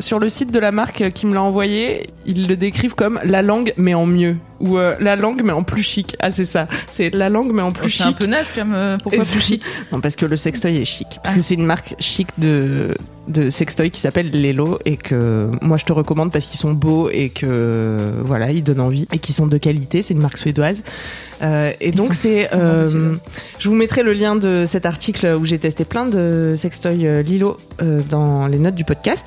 Sur 0.00 0.18
le 0.18 0.28
site 0.28 0.50
de 0.50 0.58
la 0.58 0.72
marque 0.72 1.10
qui 1.10 1.26
me 1.26 1.34
l'a 1.34 1.42
envoyé, 1.42 2.10
ils 2.26 2.48
le 2.48 2.56
décrivent 2.56 2.96
comme 2.96 3.20
la 3.22 3.42
langue 3.42 3.72
mais 3.76 3.94
en 3.94 4.06
mieux 4.06 4.36
ou 4.60 4.78
euh, 4.78 4.94
la 5.00 5.16
langue 5.16 5.42
mais 5.44 5.52
en 5.52 5.62
plus 5.62 5.82
chic. 5.82 6.16
Ah 6.20 6.30
c'est 6.30 6.44
ça, 6.44 6.68
c'est 6.92 7.10
la 7.10 7.28
langue 7.28 7.52
mais 7.52 7.62
en 7.62 7.72
plus 7.72 7.86
Oh, 7.86 7.88
chic. 7.88 8.02
C'est 8.02 8.08
un 8.08 8.12
peu 8.12 8.26
naze 8.26 8.50
comme 8.54 8.72
euh, 8.74 8.96
pourquoi 9.02 9.24
plus 9.24 9.40
chic 9.40 9.62
Non, 9.92 10.00
parce 10.00 10.16
que 10.16 10.26
le 10.26 10.36
sextoy 10.36 10.76
est 10.76 10.84
chic. 10.84 11.08
Parce 11.22 11.34
Ah. 11.34 11.36
que 11.38 11.42
c'est 11.42 11.54
une 11.54 11.66
marque 11.66 11.94
chic 11.98 12.28
de, 12.38 12.94
de 13.28 13.50
sextoy 13.50 13.90
qui 13.90 14.00
s'appelle 14.00 14.30
Lelo 14.30 14.78
et 14.84 14.96
que 14.96 15.50
moi 15.60 15.76
je 15.76 15.84
te 15.84 15.92
recommande 15.92 16.30
parce 16.32 16.46
qu'ils 16.46 16.58
sont 16.60 16.72
beaux 16.72 17.10
et 17.10 17.28
que 17.30 18.14
voilà, 18.24 18.50
ils 18.52 18.62
donnent 18.64 18.80
envie 18.80 19.06
et 19.12 19.18
qu'ils 19.18 19.34
sont 19.34 19.46
de 19.46 19.58
qualité. 19.58 20.02
C'est 20.02 20.14
une 20.14 20.22
marque 20.22 20.38
suédoise. 20.38 20.82
Euh, 21.42 21.72
et 21.80 21.88
Ils 21.88 21.94
donc 21.94 22.14
c'est, 22.14 22.54
euh, 22.54 23.14
je 23.58 23.68
vous 23.68 23.74
mettrai 23.74 24.02
le 24.02 24.12
lien 24.12 24.36
de 24.36 24.64
cet 24.66 24.86
article 24.86 25.36
où 25.38 25.44
j'ai 25.44 25.58
testé 25.58 25.84
plein 25.84 26.04
de 26.06 26.54
sextoy 26.56 27.22
Lilo 27.22 27.56
euh, 27.82 28.00
dans 28.08 28.46
les 28.46 28.58
notes 28.58 28.76
du 28.76 28.84
podcast. 28.84 29.24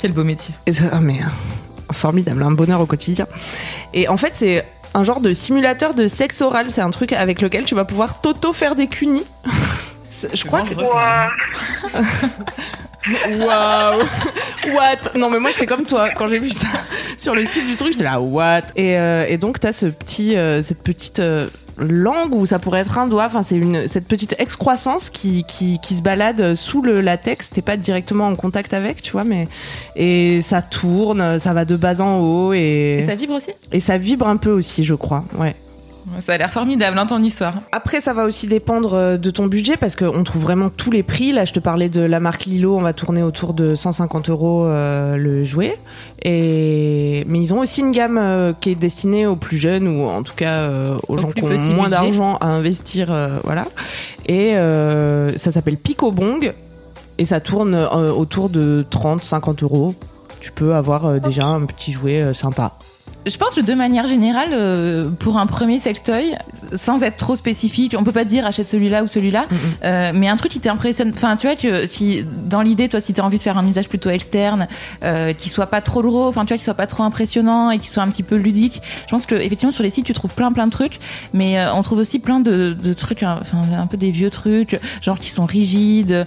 Quel 0.00 0.12
beau 0.12 0.24
métier. 0.24 0.54
Et 0.66 0.72
ça- 0.72 0.84
ah, 0.92 0.98
mais 1.00 1.20
euh, 1.20 1.26
formidable, 1.90 2.42
un 2.42 2.50
bonheur 2.50 2.80
au 2.80 2.86
quotidien. 2.86 3.26
Et 3.94 4.08
en 4.08 4.16
fait, 4.16 4.32
c'est 4.34 4.64
un 4.94 5.04
genre 5.04 5.20
de 5.20 5.32
simulateur 5.32 5.94
de 5.94 6.06
sexe 6.06 6.40
oral. 6.40 6.70
C'est 6.70 6.80
un 6.80 6.90
truc 6.90 7.12
avec 7.12 7.40
lequel 7.40 7.64
tu 7.64 7.74
vas 7.74 7.84
pouvoir 7.84 8.20
t'auto 8.20 8.52
faire 8.52 8.74
des 8.74 8.86
cunis. 8.86 9.24
Je 10.32 10.44
crois 10.44 10.62
que. 10.62 10.74
Waouh! 13.44 14.02
What? 14.72 15.16
Non, 15.18 15.28
mais 15.30 15.40
moi, 15.40 15.50
j'étais 15.50 15.66
comme 15.66 15.84
toi. 15.84 16.10
Quand 16.10 16.28
j'ai 16.28 16.38
vu 16.38 16.50
ça 16.50 16.68
sur 17.18 17.34
le 17.34 17.44
site 17.44 17.66
du 17.66 17.74
truc, 17.76 17.92
j'étais 17.92 18.04
là, 18.04 18.20
what? 18.20 18.60
Et, 18.76 18.96
euh, 18.96 19.26
et 19.28 19.38
donc, 19.38 19.58
t'as 19.60 19.72
ce 19.72 19.86
petit, 19.86 20.36
euh, 20.36 20.62
cette 20.62 20.82
petite 20.82 21.18
euh, 21.18 21.48
langue 21.78 22.34
où 22.34 22.46
ça 22.46 22.60
pourrait 22.60 22.80
être 22.80 22.98
un 22.98 23.08
doigt. 23.08 23.24
Enfin, 23.26 23.42
c'est 23.42 23.56
une, 23.56 23.88
cette 23.88 24.06
petite 24.06 24.36
excroissance 24.38 25.10
qui, 25.10 25.42
qui, 25.44 25.80
qui 25.80 25.94
se 25.96 26.02
balade 26.02 26.54
sous 26.54 26.80
le 26.82 27.00
latex. 27.00 27.50
T'es 27.50 27.62
pas 27.62 27.76
directement 27.76 28.28
en 28.28 28.36
contact 28.36 28.72
avec, 28.72 29.02
tu 29.02 29.10
vois, 29.12 29.24
mais, 29.24 29.48
et 29.96 30.40
ça 30.42 30.62
tourne, 30.62 31.40
ça 31.40 31.52
va 31.52 31.64
de 31.64 31.74
bas 31.76 32.00
en 32.00 32.20
haut 32.20 32.52
et, 32.52 32.98
Et 33.00 33.06
ça 33.06 33.16
vibre 33.16 33.34
aussi? 33.34 33.50
et 33.72 33.80
ça 33.80 33.98
vibre 33.98 34.28
un 34.28 34.36
peu 34.36 34.50
aussi, 34.50 34.84
je 34.84 34.94
crois. 34.94 35.24
Ouais. 35.36 35.56
Ça 36.18 36.32
a 36.32 36.38
l'air 36.38 36.50
formidable, 36.50 36.98
hein, 36.98 37.06
ton 37.06 37.22
histoire. 37.22 37.54
Après, 37.70 38.00
ça 38.00 38.12
va 38.12 38.24
aussi 38.24 38.46
dépendre 38.46 38.94
euh, 38.94 39.16
de 39.16 39.30
ton 39.30 39.46
budget 39.46 39.76
parce 39.76 39.96
qu'on 39.96 40.24
trouve 40.24 40.42
vraiment 40.42 40.68
tous 40.68 40.90
les 40.90 41.02
prix. 41.02 41.32
Là, 41.32 41.44
je 41.44 41.52
te 41.52 41.60
parlais 41.60 41.88
de 41.88 42.00
la 42.00 42.20
marque 42.20 42.44
Lilo, 42.44 42.76
on 42.76 42.82
va 42.82 42.92
tourner 42.92 43.22
autour 43.22 43.54
de 43.54 43.74
150 43.74 44.28
euros 44.30 44.66
euh, 44.66 45.16
le 45.16 45.44
jouet. 45.44 45.78
Et 46.22 47.24
mais 47.28 47.40
ils 47.40 47.54
ont 47.54 47.60
aussi 47.60 47.80
une 47.80 47.92
gamme 47.92 48.18
euh, 48.18 48.52
qui 48.58 48.70
est 48.70 48.74
destinée 48.74 49.26
aux 49.26 49.36
plus 49.36 49.58
jeunes 49.58 49.88
ou 49.88 50.08
en 50.08 50.22
tout 50.22 50.34
cas 50.34 50.54
euh, 50.54 50.98
aux 51.08 51.16
gens 51.16 51.30
qui 51.30 51.42
ont 51.42 51.58
moins 51.72 51.88
d'argent 51.88 52.36
à 52.36 52.46
investir, 52.46 53.14
voilà. 53.44 53.64
Et 54.26 54.54
ça 55.36 55.50
s'appelle 55.50 55.76
Pico 55.76 56.12
Bong 56.12 56.52
et 57.18 57.24
ça 57.24 57.40
tourne 57.40 57.74
autour 57.74 58.48
de 58.50 58.84
30-50 58.90 59.64
euros. 59.64 59.94
Tu 60.40 60.52
peux 60.52 60.74
avoir 60.74 61.20
déjà 61.20 61.46
un 61.46 61.64
petit 61.66 61.92
jouet 61.92 62.32
sympa. 62.34 62.72
Je 63.24 63.36
pense 63.36 63.54
que 63.54 63.60
de 63.60 63.74
manière 63.74 64.08
générale, 64.08 64.48
euh, 64.52 65.10
pour 65.10 65.38
un 65.38 65.46
premier 65.46 65.78
sextoy, 65.78 66.34
sans 66.74 67.02
être 67.04 67.16
trop 67.16 67.36
spécifique, 67.36 67.94
on 67.96 68.02
peut 68.02 68.10
pas 68.12 68.24
dire 68.24 68.44
achète 68.44 68.66
celui-là 68.66 69.04
ou 69.04 69.06
celui-là, 69.06 69.46
Mhm. 69.50 69.58
euh, 69.84 70.12
mais 70.14 70.28
un 70.28 70.36
truc 70.36 70.50
qui 70.50 70.58
t'impressionne, 70.58 71.12
enfin 71.14 71.36
tu 71.36 71.46
vois 71.46 71.54
que 71.54 71.86
qui 71.86 72.24
dans 72.46 72.62
l'idée, 72.62 72.88
toi, 72.88 73.00
si 73.00 73.14
t'as 73.14 73.22
envie 73.22 73.38
de 73.38 73.42
faire 73.42 73.56
un 73.58 73.66
usage 73.66 73.88
plutôt 73.88 74.10
externe, 74.10 74.66
euh, 75.04 75.32
qui 75.34 75.48
soit 75.50 75.66
pas 75.68 75.80
trop 75.80 76.02
gros, 76.02 76.26
enfin 76.26 76.42
tu 76.42 76.48
vois, 76.48 76.56
qui 76.58 76.64
soit 76.64 76.74
pas 76.74 76.88
trop 76.88 77.04
impressionnant 77.04 77.70
et 77.70 77.78
qui 77.78 77.88
soit 77.88 78.02
un 78.02 78.08
petit 78.08 78.24
peu 78.24 78.34
ludique. 78.36 78.82
Je 79.06 79.10
pense 79.10 79.26
que 79.26 79.36
effectivement 79.36 79.72
sur 79.72 79.84
les 79.84 79.90
sites 79.90 80.06
tu 80.06 80.12
trouves 80.14 80.34
plein 80.34 80.50
plein 80.52 80.66
de 80.66 80.72
trucs, 80.72 80.98
mais 81.32 81.60
euh, 81.60 81.72
on 81.74 81.82
trouve 81.82 81.98
aussi 82.00 82.18
plein 82.18 82.40
de, 82.40 82.72
de 82.72 82.92
trucs, 82.92 83.22
hein, 83.22 83.38
enfin 83.40 83.58
un 83.78 83.86
peu 83.86 83.96
des 83.96 84.10
vieux 84.10 84.30
trucs, 84.30 84.80
genre 85.00 85.18
qui 85.18 85.30
sont 85.30 85.44
rigides. 85.46 86.26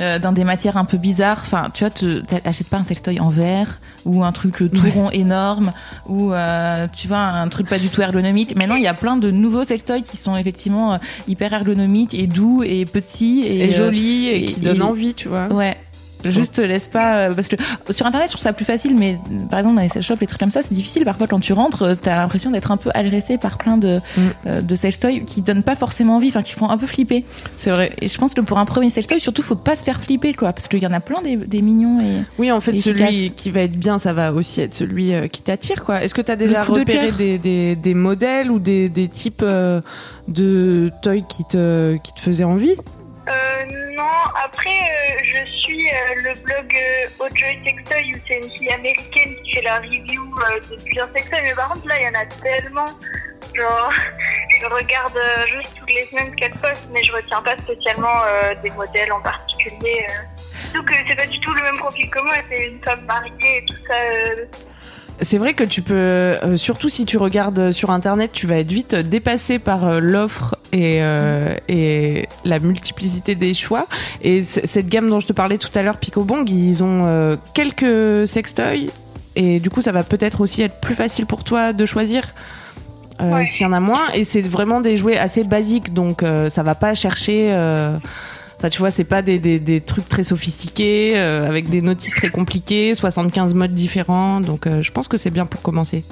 Euh, 0.00 0.18
dans 0.18 0.32
des 0.32 0.44
matières 0.44 0.76
un 0.76 0.84
peu 0.84 0.96
bizarres, 0.98 1.38
enfin, 1.40 1.70
tu 1.72 1.84
vois, 1.84 1.90
tu 1.90 2.22
t'achètes 2.22 2.68
pas 2.68 2.78
un 2.78 2.84
sextoy 2.84 3.20
en 3.20 3.28
verre 3.28 3.78
ou 4.04 4.24
un 4.24 4.32
truc 4.32 4.60
euh, 4.62 4.68
tout 4.68 4.82
Ouais. 4.84 4.90
rond 4.90 5.10
énorme 5.10 5.72
ou 6.06 6.32
euh, 6.32 6.86
tu 6.92 7.08
vois 7.08 7.18
un 7.18 7.48
truc 7.48 7.68
pas 7.68 7.78
du 7.78 7.88
tout 7.88 8.00
ergonomique. 8.02 8.56
Maintenant, 8.56 8.74
il 8.76 8.82
y 8.82 8.86
a 8.88 8.94
plein 8.94 9.16
de 9.16 9.30
nouveaux 9.30 9.64
sextoys 9.64 10.02
qui 10.02 10.16
sont 10.16 10.36
effectivement 10.36 10.94
euh, 10.94 10.98
hyper 11.28 11.52
ergonomiques 11.52 12.14
et 12.14 12.26
doux 12.26 12.62
et 12.62 12.84
petits 12.84 13.40
et, 13.42 13.64
Et, 13.64 13.68
euh, 13.68 13.72
joli 13.72 14.26
et, 14.26 14.44
et- 14.44 14.46
qui 14.46 14.60
donne 14.60 14.78
et- 14.78 14.82
envie, 14.82 15.14
tu 15.14 15.28
vois. 15.28 15.46
Ouais. 15.52 15.76
Juste 16.30 16.58
laisse 16.58 16.86
pas 16.86 17.16
euh, 17.28 17.34
parce 17.34 17.48
que 17.48 17.56
sur 17.90 18.06
internet 18.06 18.28
je 18.28 18.32
trouve 18.34 18.42
ça 18.42 18.52
plus 18.52 18.64
facile 18.64 18.96
mais 18.96 19.18
par 19.50 19.58
exemple 19.60 19.76
dans 19.76 19.82
les 19.82 19.88
sex 19.88 20.04
shops 20.06 20.20
les 20.20 20.26
trucs 20.26 20.40
comme 20.40 20.50
ça 20.50 20.62
c'est 20.62 20.74
difficile 20.74 21.04
parfois 21.04 21.26
quand 21.26 21.40
tu 21.40 21.52
rentres 21.52 21.82
euh, 21.82 21.94
t'as 22.00 22.16
l'impression 22.16 22.50
d'être 22.50 22.70
un 22.70 22.76
peu 22.76 22.90
agressé 22.94 23.38
par 23.38 23.58
plein 23.58 23.76
de 23.76 23.94
Mm. 24.16 24.20
euh, 24.46 24.60
de 24.62 24.74
sextoys 24.76 25.20
qui 25.24 25.42
donnent 25.42 25.62
pas 25.62 25.76
forcément 25.76 26.16
envie 26.16 26.28
enfin 26.28 26.42
qui 26.42 26.52
font 26.52 26.68
un 26.70 26.78
peu 26.78 26.86
flipper 26.86 27.24
C'est 27.56 27.70
vrai. 27.70 27.92
et 28.00 28.08
je 28.08 28.18
pense 28.18 28.34
que 28.34 28.40
pour 28.40 28.58
un 28.58 28.64
premier 28.64 28.90
sextoy 28.90 29.20
surtout 29.20 29.42
faut 29.42 29.54
pas 29.56 29.76
se 29.76 29.84
faire 29.84 30.00
flipper 30.00 30.34
quoi 30.34 30.52
parce 30.52 30.68
qu'il 30.68 30.82
y 30.82 30.86
en 30.86 30.92
a 30.92 31.00
plein 31.00 31.22
des, 31.22 31.36
des 31.36 31.62
mignons 31.62 32.00
et 32.00 32.22
Oui, 32.38 32.50
en 32.52 32.60
fait, 32.60 32.74
celui 32.74 33.30
qui 33.32 33.50
va 33.50 33.60
être 33.62 33.76
bien, 33.78 33.98
ça 33.98 34.12
va 34.12 34.32
aussi 34.32 34.60
être 34.60 34.74
celui 34.74 35.12
euh, 35.14 35.28
qui 35.28 35.42
t'attire, 35.42 35.84
quoi. 35.84 36.02
Est-ce 36.02 36.14
que 36.14 36.22
tu 36.22 36.30
as 36.32 36.36
déjà 36.36 36.64
de 36.64 36.70
repéré 36.70 37.12
des, 37.12 37.38
des, 37.38 37.76
des 37.76 37.94
modèles 37.94 38.50
ou 38.50 38.58
des, 38.58 38.88
des 38.88 39.08
types 39.08 39.42
euh, 39.42 39.80
de 40.28 40.90
toys 41.02 41.20
qui 41.28 41.44
te, 41.44 41.96
qui 42.02 42.12
te 42.12 42.20
faisaient 42.20 42.44
envie? 42.44 42.74
Euh, 43.26 43.64
non, 43.96 44.10
après, 44.44 44.68
euh, 44.68 45.18
je 45.24 45.50
suis 45.62 45.88
euh, 45.88 46.14
le 46.24 46.42
blog 46.42 46.74
euh, 46.76 47.24
Ojoy 47.24 47.58
Sextoy 47.64 48.12
où 48.14 48.18
c'est 48.28 48.36
une 48.36 48.50
fille 48.50 48.70
américaine 48.70 49.34
qui 49.42 49.52
fait 49.54 49.62
la 49.62 49.78
review 49.78 50.22
euh, 50.22 50.60
de 50.60 50.82
plusieurs 50.82 51.10
sextoys. 51.12 51.40
Mais 51.42 51.54
par 51.54 51.70
contre, 51.70 51.86
là, 51.88 52.00
il 52.00 52.04
y 52.04 52.08
en 52.08 52.20
a 52.20 52.26
tellement. 52.26 52.84
Genre, 53.54 53.92
je 54.60 54.66
regarde 54.66 55.16
euh, 55.16 55.46
juste 55.46 55.78
toutes 55.78 55.90
les 55.90 56.04
semaines 56.04 56.34
qu'elle 56.36 56.52
poste, 56.52 56.88
mais 56.92 57.02
je 57.02 57.12
retiens 57.12 57.40
pas 57.42 57.56
spécialement 57.56 58.22
euh, 58.26 58.54
des 58.62 58.70
modèles 58.70 59.12
en 59.12 59.20
particulier. 59.20 60.06
Euh. 60.10 60.42
Surtout 60.72 60.84
que 60.84 60.94
c'est 61.08 61.16
pas 61.16 61.26
du 61.26 61.40
tout 61.40 61.54
le 61.54 61.62
même 61.62 61.76
profil 61.76 62.10
que 62.10 62.18
moi, 62.18 62.34
c'est 62.48 62.66
une 62.66 62.82
femme 62.84 63.04
mariée 63.06 63.58
et 63.58 63.64
tout 63.64 63.76
ça. 63.86 63.94
C'est 65.20 65.38
vrai 65.38 65.54
que 65.54 65.62
tu 65.62 65.80
peux, 65.82 65.94
euh, 65.94 66.56
surtout 66.56 66.88
si 66.88 67.06
tu 67.06 67.18
regardes 67.18 67.70
sur 67.70 67.90
internet, 67.90 68.30
tu 68.32 68.46
vas 68.46 68.58
être 68.58 68.72
vite 68.72 68.96
dépassé 68.96 69.58
par 69.58 69.84
euh, 69.84 70.00
l'offre 70.00 70.56
et, 70.72 70.98
euh, 71.02 71.54
et 71.68 72.28
la 72.44 72.58
multiplicité 72.58 73.34
des 73.34 73.54
choix. 73.54 73.86
Et 74.22 74.42
cette 74.42 74.88
gamme 74.88 75.08
dont 75.08 75.20
je 75.20 75.26
te 75.26 75.32
parlais 75.32 75.58
tout 75.58 75.70
à 75.74 75.82
l'heure, 75.82 75.98
Picobong, 75.98 76.48
ils 76.48 76.82
ont 76.82 77.38
quelques 77.54 78.26
sextoys 78.26 78.90
et 79.36 79.60
du 79.60 79.70
coup, 79.70 79.80
ça 79.80 79.92
va 79.92 80.02
peut-être 80.02 80.40
aussi 80.40 80.62
être 80.62 80.80
plus 80.80 80.94
facile 80.94 81.26
pour 81.26 81.44
toi 81.44 81.72
de 81.72 81.86
choisir. 81.86 82.22
Ouais. 83.20 83.44
S'il 83.44 83.62
y 83.62 83.66
en 83.66 83.72
a 83.72 83.80
moins, 83.80 84.10
et 84.12 84.24
c'est 84.24 84.42
vraiment 84.42 84.80
des 84.80 84.96
jouets 84.96 85.18
assez 85.18 85.44
basiques, 85.44 85.94
donc 85.94 86.24
ça 86.48 86.62
va 86.62 86.74
pas 86.74 86.94
chercher. 86.94 87.54
Enfin, 88.64 88.70
tu 88.70 88.78
vois, 88.78 88.90
c'est 88.90 89.04
pas 89.04 89.20
des, 89.20 89.38
des, 89.38 89.58
des 89.58 89.82
trucs 89.82 90.08
très 90.08 90.24
sophistiqués, 90.24 91.18
euh, 91.18 91.46
avec 91.46 91.68
des 91.68 91.82
notices 91.82 92.14
très 92.14 92.30
compliquées, 92.30 92.94
75 92.94 93.52
modes 93.52 93.74
différents. 93.74 94.40
Donc, 94.40 94.66
euh, 94.66 94.80
je 94.80 94.90
pense 94.90 95.06
que 95.06 95.18
c'est 95.18 95.28
bien 95.28 95.44
pour 95.44 95.60
commencer. 95.60 96.02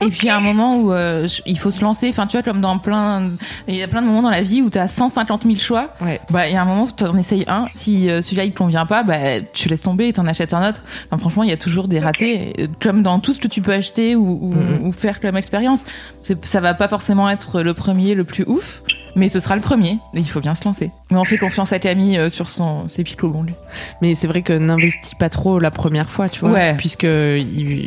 Et 0.00 0.08
puis 0.08 0.30
à 0.30 0.38
un 0.38 0.40
moment 0.40 0.78
où 0.78 0.90
euh, 0.94 1.28
il 1.44 1.58
faut 1.58 1.70
se 1.70 1.82
lancer, 1.82 2.08
enfin 2.08 2.26
tu 2.26 2.38
vois 2.38 2.42
comme 2.42 2.62
dans 2.62 2.78
plein, 2.78 3.24
il 3.68 3.74
y 3.74 3.82
a 3.82 3.88
plein 3.88 4.00
de 4.00 4.06
moments 4.06 4.22
dans 4.22 4.30
la 4.30 4.40
vie 4.42 4.62
où 4.62 4.70
tu 4.70 4.78
as 4.78 4.88
150 4.88 5.42
000 5.42 5.56
choix. 5.58 5.90
Ouais. 6.00 6.18
Bah 6.30 6.48
il 6.48 6.54
y 6.54 6.56
a 6.56 6.62
un 6.62 6.64
moment 6.64 6.84
où 6.84 6.88
tu 6.96 7.04
en 7.04 7.18
essayes 7.18 7.44
un, 7.48 7.66
si 7.74 8.08
euh, 8.08 8.22
celui-là 8.22 8.44
il 8.44 8.52
te 8.52 8.56
convient 8.56 8.86
pas, 8.86 9.02
bah 9.02 9.42
tu 9.52 9.68
laisses 9.68 9.82
tomber 9.82 10.08
et 10.08 10.14
t'en 10.14 10.26
achètes 10.26 10.54
un 10.54 10.66
autre. 10.66 10.82
Enfin, 11.10 11.18
franchement 11.18 11.42
il 11.42 11.50
y 11.50 11.52
a 11.52 11.58
toujours 11.58 11.86
des 11.86 12.00
ratés, 12.00 12.70
comme 12.82 13.02
dans 13.02 13.20
tout 13.20 13.34
ce 13.34 13.40
que 13.40 13.48
tu 13.48 13.60
peux 13.60 13.74
acheter 13.74 14.16
ou, 14.16 14.38
ou, 14.40 14.54
Mhm. 14.54 14.86
ou 14.86 14.92
faire 14.92 15.20
comme 15.20 15.36
expérience. 15.36 15.84
Ça 16.22 16.60
va 16.62 16.72
pas 16.72 16.88
forcément 16.88 17.28
être 17.28 17.60
le 17.60 17.74
premier, 17.74 18.14
le 18.14 18.24
plus 18.24 18.44
ouf, 18.46 18.82
mais 19.16 19.28
ce 19.28 19.40
sera 19.40 19.56
le 19.56 19.62
premier. 19.62 19.98
Et 20.14 20.20
il 20.20 20.28
faut 20.28 20.40
bien 20.40 20.54
se 20.54 20.64
lancer. 20.64 20.90
Mais 21.10 21.16
on 21.18 21.24
fait 21.24 21.38
confiance 21.38 21.72
à 21.72 21.78
Camille 21.78 22.18
euh, 22.18 22.30
sur 22.30 22.48
son 22.48 22.88
ses 22.88 23.02
pics 23.04 23.22
au 23.24 23.28
bon 23.28 23.42
lui. 23.42 23.54
Mais 24.02 24.14
c'est 24.14 24.26
vrai 24.26 24.42
que 24.42 24.52
n'investis 24.52 25.14
pas 25.14 25.28
trop 25.28 25.58
la 25.58 25.70
première 25.70 26.10
fois, 26.10 26.28
tu 26.28 26.40
vois. 26.40 26.50
Ouais. 26.50 26.74
Puisque 26.76 27.04
il, 27.04 27.40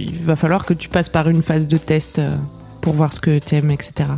il 0.09 0.19
va 0.23 0.35
falloir 0.35 0.65
que 0.65 0.73
tu 0.73 0.89
passes 0.89 1.09
par 1.09 1.29
une 1.29 1.41
phase 1.43 1.67
de 1.67 1.77
test 1.77 2.19
euh, 2.19 2.35
pour 2.81 2.93
voir 2.93 3.13
ce 3.13 3.19
que 3.19 3.39
t'aimes, 3.39 3.71
etc. 3.71 4.09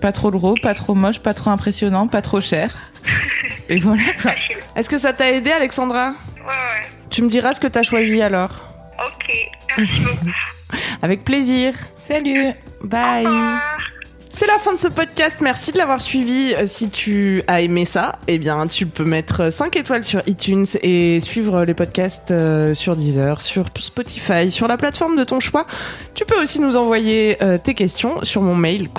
Pas 0.00 0.12
trop 0.12 0.30
gros, 0.32 0.54
pas 0.60 0.74
trop 0.74 0.94
moche, 0.94 1.20
pas 1.20 1.34
trop 1.34 1.50
impressionnant, 1.50 2.08
pas 2.08 2.22
trop 2.22 2.40
cher. 2.40 2.74
Et 3.68 3.78
voilà 3.78 4.02
quoi. 4.20 4.32
Est-ce 4.76 4.88
que 4.90 4.98
ça 4.98 5.12
t'a 5.12 5.30
aidé, 5.30 5.52
Alexandra? 5.52 6.08
Ouais, 6.38 6.46
ouais. 6.46 6.88
Tu 7.10 7.22
me 7.22 7.28
diras 7.28 7.52
ce 7.52 7.60
que 7.60 7.68
t'as 7.68 7.82
choisi 7.82 8.20
alors. 8.20 8.50
Ok, 8.98 9.30
merci 9.78 10.00
beaucoup. 10.00 10.30
Avec 11.02 11.24
plaisir. 11.24 11.74
Salut. 11.98 12.52
Bye. 12.82 13.26
La 14.52 14.58
fin 14.58 14.74
de 14.74 14.78
ce 14.78 14.88
podcast. 14.88 15.38
Merci 15.40 15.72
de 15.72 15.78
l'avoir 15.78 16.02
suivi. 16.02 16.52
Euh, 16.54 16.66
Si 16.66 16.90
tu 16.90 17.42
as 17.46 17.62
aimé 17.62 17.86
ça, 17.86 18.16
eh 18.28 18.36
bien, 18.36 18.66
tu 18.66 18.84
peux 18.84 19.02
mettre 19.02 19.50
5 19.50 19.74
étoiles 19.76 20.04
sur 20.04 20.20
iTunes 20.28 20.66
et 20.82 21.20
suivre 21.20 21.64
les 21.64 21.72
podcasts 21.72 22.32
euh, 22.32 22.74
sur 22.74 22.94
Deezer, 22.94 23.40
sur 23.40 23.64
Spotify, 23.78 24.50
sur 24.50 24.68
la 24.68 24.76
plateforme 24.76 25.16
de 25.16 25.24
ton 25.24 25.40
choix. 25.40 25.66
Tu 26.12 26.26
peux 26.26 26.38
aussi 26.38 26.60
nous 26.60 26.76
envoyer 26.76 27.42
euh, 27.42 27.56
tes 27.56 27.72
questions 27.72 28.22
sur 28.24 28.42
mon 28.42 28.54
mail 28.54 28.90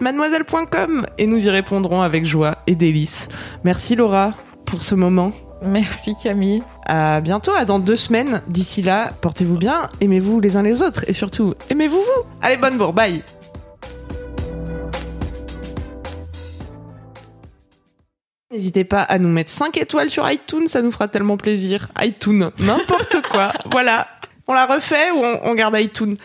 mademoiselle.com 0.00 1.06
et 1.18 1.26
nous 1.26 1.44
y 1.44 1.50
répondrons 1.50 2.02
avec 2.02 2.24
joie 2.24 2.58
et 2.68 2.76
délice. 2.76 3.26
Merci 3.64 3.96
Laura 3.96 4.34
pour 4.64 4.82
ce 4.82 4.94
moment. 4.94 5.32
Merci 5.60 6.14
Camille. 6.22 6.62
À 6.86 7.20
bientôt, 7.20 7.50
à 7.50 7.64
dans 7.64 7.80
deux 7.80 7.96
semaines. 7.96 8.42
D'ici 8.46 8.82
là, 8.82 9.10
portez-vous 9.22 9.58
bien, 9.58 9.88
aimez-vous 10.00 10.38
les 10.38 10.56
uns 10.56 10.62
les 10.62 10.82
autres 10.82 11.02
et 11.08 11.14
surtout, 11.14 11.54
aimez-vous 11.68 11.98
vous. 11.98 12.28
Allez, 12.40 12.58
bonne 12.58 12.78
bourre, 12.78 12.92
bye. 12.92 13.24
N'hésitez 18.50 18.84
pas 18.84 19.02
à 19.02 19.18
nous 19.18 19.28
mettre 19.28 19.50
5 19.50 19.76
étoiles 19.76 20.08
sur 20.08 20.28
iTunes, 20.30 20.66
ça 20.66 20.80
nous 20.80 20.90
fera 20.90 21.06
tellement 21.06 21.36
plaisir. 21.36 21.88
iTunes, 22.00 22.50
n'importe 22.60 23.20
quoi. 23.30 23.52
voilà. 23.70 24.08
On 24.46 24.54
la 24.54 24.64
refait 24.64 25.10
ou 25.10 25.18
on, 25.18 25.40
on 25.42 25.54
garde 25.54 25.76
iTunes? 25.78 26.16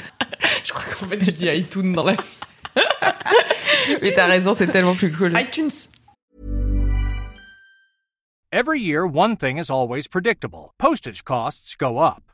Je 0.64 0.72
crois 0.72 0.86
qu'en 0.98 1.08
fait, 1.08 1.22
je 1.22 1.32
dis 1.32 1.48
iTunes 1.48 1.92
dans 1.92 2.06
la 2.06 2.14
vie. 2.14 2.40
Mais 4.02 4.14
t'as 4.14 4.28
raison, 4.28 4.54
c'est 4.54 4.68
tellement 4.68 4.96
plus 4.96 5.12
cool. 5.12 5.38
iTunes. 5.38 5.70
Every 8.54 8.80
year, 8.80 9.06
one 9.06 9.36
thing 9.36 9.58
is 9.58 9.70
always 9.70 10.08
predictable 10.08 10.72
postage 10.78 11.24
costs 11.26 11.76
go 11.78 12.00
up. 12.00 12.33